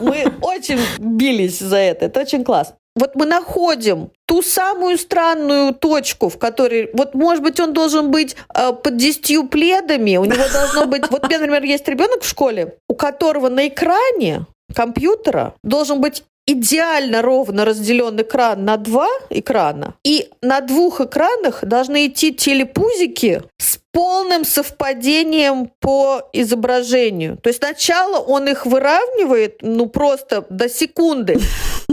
[0.00, 6.28] Мы очень бились за это, это очень классно вот мы находим ту самую странную точку,
[6.28, 10.86] в которой, вот, может быть, он должен быть э, под десятью пледами, у него должно
[10.86, 17.22] быть, вот например, есть ребенок в школе, у которого на экране компьютера должен быть идеально
[17.22, 24.44] ровно разделен экран на два экрана, и на двух экранах должны идти телепузики с полным
[24.44, 27.38] совпадением по изображению.
[27.38, 31.38] То есть сначала он их выравнивает, ну просто до секунды,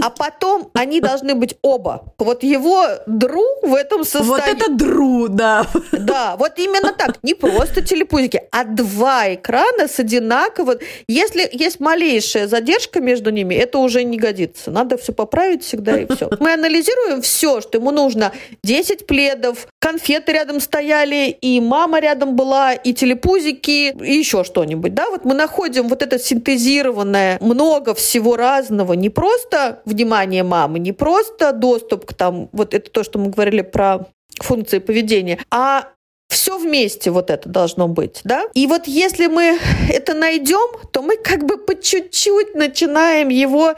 [0.01, 2.13] а потом они должны быть оба.
[2.17, 4.53] Вот его дру в этом состоянии.
[4.53, 5.67] Вот это дру, да.
[5.91, 7.17] Да, вот именно так.
[7.21, 10.77] Не просто телепузики, а два экрана с одинаково.
[11.07, 14.71] Если есть малейшая задержка между ними, это уже не годится.
[14.71, 16.29] Надо все поправить всегда и все.
[16.39, 18.31] Мы анализируем все, что ему нужно.
[18.63, 24.93] 10 пледов, конфеты рядом стояли, и мама рядом была, и телепузики, и еще что-нибудь.
[24.93, 30.91] Да, вот мы находим вот это синтезированное, много всего разного, не просто внимание мамы, не
[30.91, 34.07] просто доступ к там, вот это то, что мы говорили про
[34.39, 35.89] функции поведения, а
[36.29, 38.45] все вместе вот это должно быть, да?
[38.53, 43.75] И вот если мы это найдем, то мы как бы по чуть-чуть начинаем его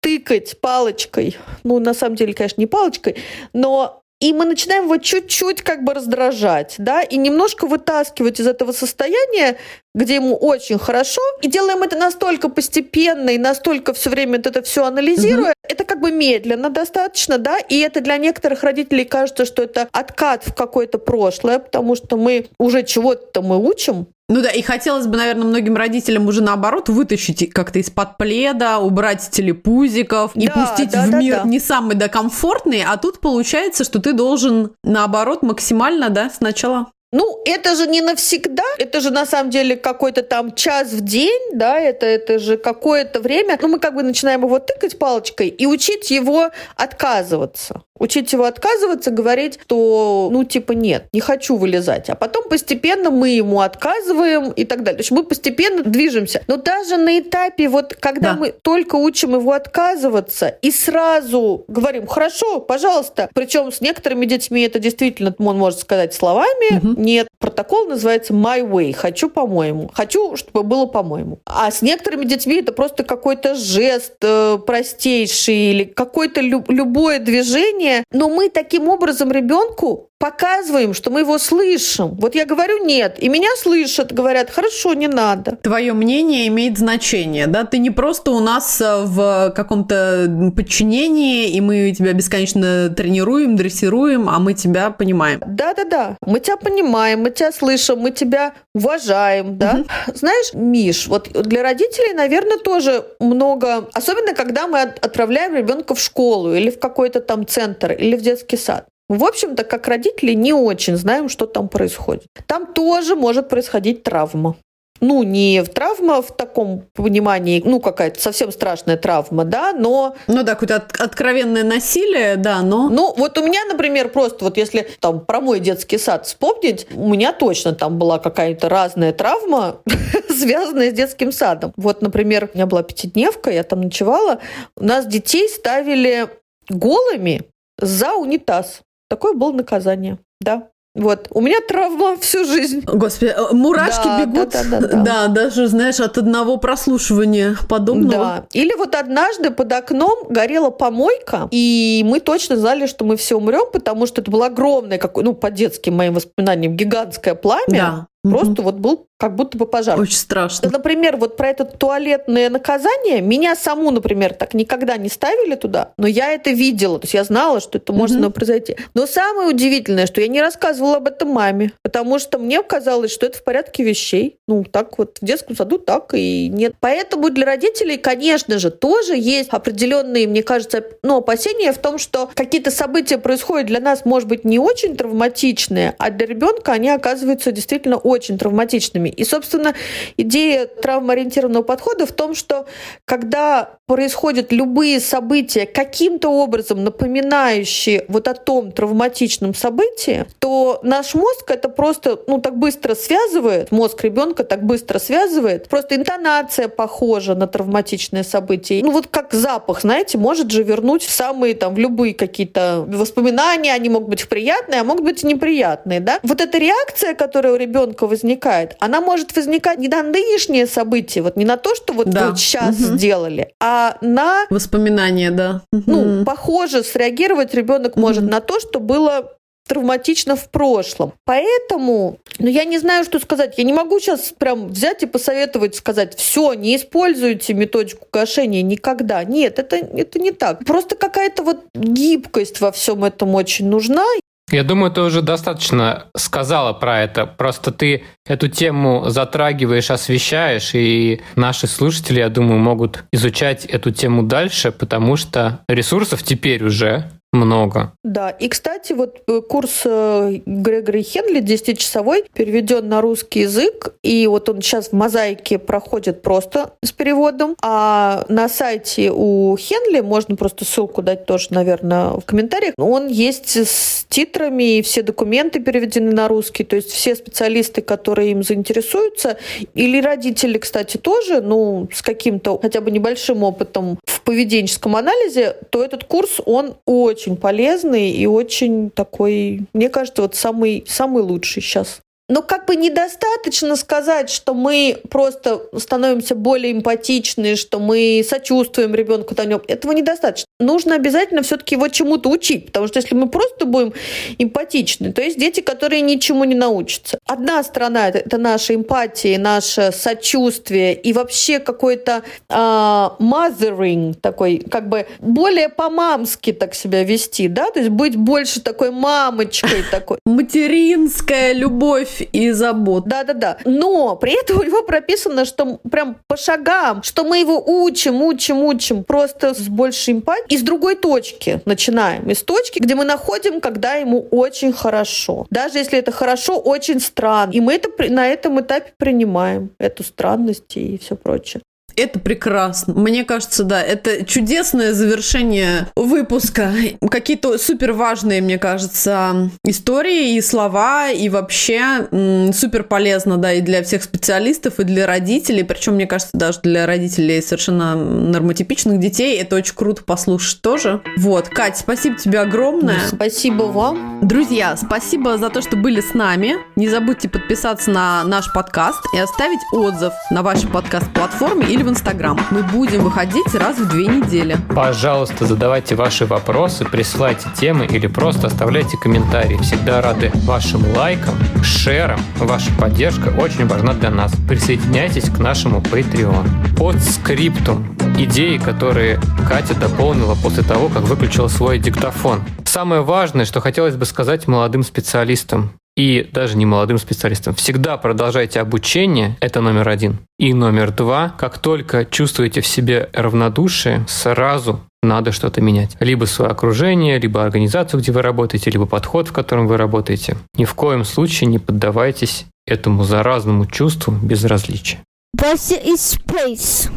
[0.00, 1.36] тыкать палочкой.
[1.62, 3.16] Ну, на самом деле, конечно, не палочкой,
[3.52, 8.72] но и мы начинаем его чуть-чуть как бы раздражать, да, и немножко вытаскивать из этого
[8.72, 9.56] состояния,
[9.94, 14.84] где ему очень хорошо, и делаем это настолько постепенно и настолько все время это все
[14.84, 15.72] анализируя, угу.
[15.72, 20.46] это как бы медленно достаточно, да, и это для некоторых родителей кажется, что это откат
[20.46, 25.16] в какое-то прошлое, потому что мы уже чего-то мы учим, ну да, и хотелось бы,
[25.16, 31.04] наверное, многим родителям уже наоборот вытащить как-то из-под пледа, убрать телепузиков и да, пустить да,
[31.04, 31.48] в да, мир да.
[31.48, 37.42] не самый да комфортный, а тут получается, что ты должен наоборот максимально, да, сначала ну,
[37.44, 41.76] это же не навсегда, это же на самом деле какой-то там час в день, да,
[41.76, 43.58] это, это же какое-то время.
[43.60, 47.82] Ну, мы как бы начинаем его тыкать палочкой и учить его отказываться.
[48.00, 52.10] Учить его отказываться, говорить, что, ну, типа, нет, не хочу вылезать.
[52.10, 54.96] А потом постепенно мы ему отказываем и так далее.
[54.96, 56.42] То есть мы постепенно движемся.
[56.48, 58.36] Но даже на этапе, вот, когда да.
[58.36, 63.28] мы только учим его отказываться и сразу говорим, хорошо, пожалуйста.
[63.34, 67.00] Причем с некоторыми детьми это действительно, он может сказать словами, угу.
[67.00, 67.28] нет.
[67.38, 69.90] Протокол называется my way, хочу по-моему.
[69.94, 71.38] Хочу, чтобы было по-моему.
[71.46, 77.89] А с некоторыми детьми это просто какой-то жест э, простейший или какое-то лю- любое движение,
[78.12, 82.10] но мы таким образом ребенку показываем, что мы его слышим.
[82.20, 85.56] Вот я говорю нет, и меня слышат, говорят, хорошо, не надо.
[85.62, 87.64] Твое мнение имеет значение, да?
[87.64, 94.28] Ты не просто у нас э, в каком-то подчинении, и мы тебя бесконечно тренируем, дрессируем,
[94.28, 95.40] а мы тебя понимаем.
[95.46, 99.84] Да-да-да, мы тебя понимаем, мы тебя слышим, мы тебя уважаем, да?
[100.06, 100.16] Угу.
[100.18, 106.52] Знаешь, Миш, вот для родителей, наверное, тоже много, особенно когда мы отправляем ребенка в школу
[106.54, 108.84] или в какой-то там центр, или в детский сад.
[109.10, 112.28] В общем-то, как родители не очень знаем, что там происходит.
[112.46, 114.54] Там тоже может происходить травма.
[115.00, 120.14] ну, не травма в таком понимании, ну, какая-то совсем страшная травма, да, но...
[120.26, 122.88] Ну да, какое-то от- откровенное насилие, да, но...
[122.90, 127.08] Ну, вот у меня, например, просто вот если там про мой детский сад вспомнить, у
[127.08, 129.80] меня точно там была какая-то разная травма,
[130.28, 131.72] связанная с детским садом.
[131.76, 134.38] Вот, например, у меня была пятидневка, я там ночевала,
[134.76, 136.28] у нас детей ставили
[136.68, 137.42] голыми
[137.78, 138.82] за унитаз.
[139.10, 140.68] Такое было наказание, да.
[140.94, 141.28] Вот.
[141.30, 142.82] У меня травма всю жизнь.
[142.84, 144.50] Господи, э, мурашки Да, бегут.
[144.50, 145.28] да, да, да, да.
[145.28, 148.24] даже, знаешь, от одного прослушивания подобного.
[148.24, 148.46] Да.
[148.52, 153.70] Или вот однажды под окном горела помойка, и мы точно знали, что мы все умрем,
[153.72, 158.08] потому что это было огромное, какое, ну, по детским моим воспоминаниям, гигантское пламя.
[158.24, 158.30] Да.
[158.30, 160.00] Просто вот был как будто бы пожар.
[160.00, 160.70] Очень страшно.
[160.70, 166.06] Например, вот про это туалетное наказание, меня саму, например, так никогда не ставили туда, но
[166.06, 168.76] я это видела, то есть я знала, что это со мной произойти.
[168.94, 173.26] Но самое удивительное, что я не рассказывала об этом маме, потому что мне казалось, что
[173.26, 174.38] это в порядке вещей.
[174.48, 176.74] Ну, так вот, в детском саду так и нет.
[176.80, 182.30] Поэтому для родителей, конечно же, тоже есть определенные, мне кажется, ну, опасения в том, что
[182.34, 187.52] какие-то события происходят для нас, может быть, не очень травматичные, а для ребенка они оказываются
[187.52, 189.09] действительно очень травматичными.
[189.10, 189.74] И, собственно,
[190.16, 192.66] идея травмоориентированного подхода в том, что
[193.04, 201.50] когда происходят любые события, каким-то образом напоминающие вот о том травматичном событии, то наш мозг
[201.50, 207.46] это просто, ну, так быстро связывает, мозг ребенка так быстро связывает, просто интонация похожа на
[207.46, 208.82] травматичное событие.
[208.84, 213.74] Ну, вот как запах, знаете, может же вернуть в самые там, в любые какие-то воспоминания,
[213.74, 216.20] они могут быть приятные, а могут быть неприятные, да?
[216.22, 221.36] Вот эта реакция, которая у ребенка возникает, она может возникать не на нынешнее событие, вот
[221.36, 222.30] не на то, что вот Да.
[222.30, 222.96] вы сейчас Мгм.
[222.98, 225.62] сделали, а на Воспоминания, да.
[225.72, 226.24] ну, Мгм.
[226.24, 228.32] похоже, среагировать ребенок может Мгм.
[228.32, 229.32] на то, что было
[229.68, 231.12] травматично в прошлом.
[231.24, 233.54] Поэтому, ну, я не знаю, что сказать.
[233.56, 239.22] Я не могу сейчас прям взять и посоветовать, сказать, все, не используйте методику гашения никогда.
[239.22, 240.64] Нет, это, это не так.
[240.64, 244.04] Просто какая-то вот гибкость во всем этом очень нужна.
[244.50, 247.26] Я думаю, ты уже достаточно сказала про это.
[247.26, 254.24] Просто ты эту тему затрагиваешь, освещаешь, и наши слушатели, я думаю, могут изучать эту тему
[254.24, 257.92] дальше, потому что ресурсов теперь уже много.
[258.02, 264.26] Да, и, кстати, вот э, курс э, Грегори Хенли 10-часовой переведен на русский язык, и
[264.26, 270.34] вот он сейчас в мозаике проходит просто с переводом, а на сайте у Хенли, можно
[270.34, 276.10] просто ссылку дать тоже, наверное, в комментариях, он есть с титрами, и все документы переведены
[276.10, 279.38] на русский, то есть все специалисты, которые им заинтересуются,
[279.74, 285.84] или родители, кстати, тоже, ну, с каким-то хотя бы небольшим опытом в поведенческом анализе, то
[285.84, 292.00] этот курс, он очень полезный и очень такой, мне кажется, вот самый, самый лучший сейчас.
[292.30, 299.34] Но как бы недостаточно сказать, что мы просто становимся более эмпатичны, что мы сочувствуем ребенку.
[299.34, 300.46] Этого недостаточно.
[300.60, 303.94] Нужно обязательно все-таки его чему-то учить, потому что если мы просто будем
[304.38, 307.18] эмпатичны, то есть дети, которые ничему не научатся.
[307.26, 314.88] Одна сторона это, это наша эмпатия, наше сочувствие и вообще какой-то а, mothering такой, как
[314.88, 320.18] бы более по-мамски так себя вести, да, то есть быть больше такой мамочкой такой.
[320.24, 323.08] Материнская любовь и забота.
[323.08, 323.58] Да-да-да.
[323.64, 328.62] Но при этом у него прописано, что прям по шагам, что мы его учим, учим,
[328.62, 330.46] учим, просто с большей эмпатией.
[330.48, 332.28] И с другой точки начинаем.
[332.30, 335.46] Из точки, где мы находим, когда ему очень хорошо.
[335.50, 337.52] Даже если это хорошо, очень странно.
[337.52, 341.62] И мы это на этом этапе принимаем, эту странность и все прочее.
[342.00, 342.94] Это прекрасно.
[342.94, 346.72] Мне кажется, да, это чудесное завершение выпуска.
[347.10, 353.60] Какие-то супер важные, мне кажется, истории и слова, и вообще м, супер полезно, да, и
[353.60, 355.62] для всех специалистов, и для родителей.
[355.62, 361.02] Причем, мне кажется, даже для родителей совершенно нормотипичных детей это очень круто послушать тоже.
[361.18, 363.00] Вот, Кать, спасибо тебе огромное.
[363.08, 364.20] Спасибо вам.
[364.22, 366.54] Друзья, спасибо за то, что были с нами.
[366.76, 372.38] Не забудьте подписаться на наш подкаст и оставить отзыв на вашей подкаст-платформе или в Инстаграм.
[372.50, 374.56] Мы будем выходить раз в две недели.
[374.74, 379.56] Пожалуйста, задавайте ваши вопросы, присылайте темы или просто оставляйте комментарии.
[379.58, 382.20] Всегда рады вашим лайкам, шерам.
[382.38, 384.32] Ваша поддержка очень важна для нас.
[384.48, 386.76] Присоединяйтесь к нашему Patreon.
[386.76, 392.40] Под скриптум идеи, которые Катя дополнила после того, как выключила свой диктофон.
[392.64, 397.54] Самое важное, что хотелось бы сказать молодым специалистам, и даже не молодым специалистам.
[397.54, 400.18] Всегда продолжайте обучение, это номер один.
[400.38, 405.98] И номер два, как только чувствуете в себе равнодушие, сразу надо что-то менять.
[406.00, 410.38] Либо свое окружение, либо организацию, где вы работаете, либо подход, в котором вы работаете.
[410.54, 415.00] Ни в коем случае не поддавайтесь этому заразному чувству безразличия.
[415.36, 416.90] This is space.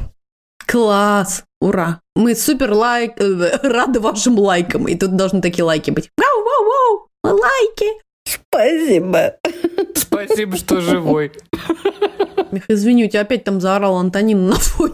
[0.65, 1.43] Класс!
[1.59, 1.99] Ура!
[2.15, 3.19] Мы супер лайк...
[3.19, 4.87] э, рады вашим лайкам.
[4.87, 6.09] И тут должны такие лайки быть.
[6.17, 7.09] Вау-вау-вау!
[7.25, 8.03] Лайки!
[8.25, 9.35] Спасибо.
[9.95, 11.31] Спасибо, что живой.
[12.51, 14.93] Мих, извини, у тебя опять там заорал Антонин на фоне.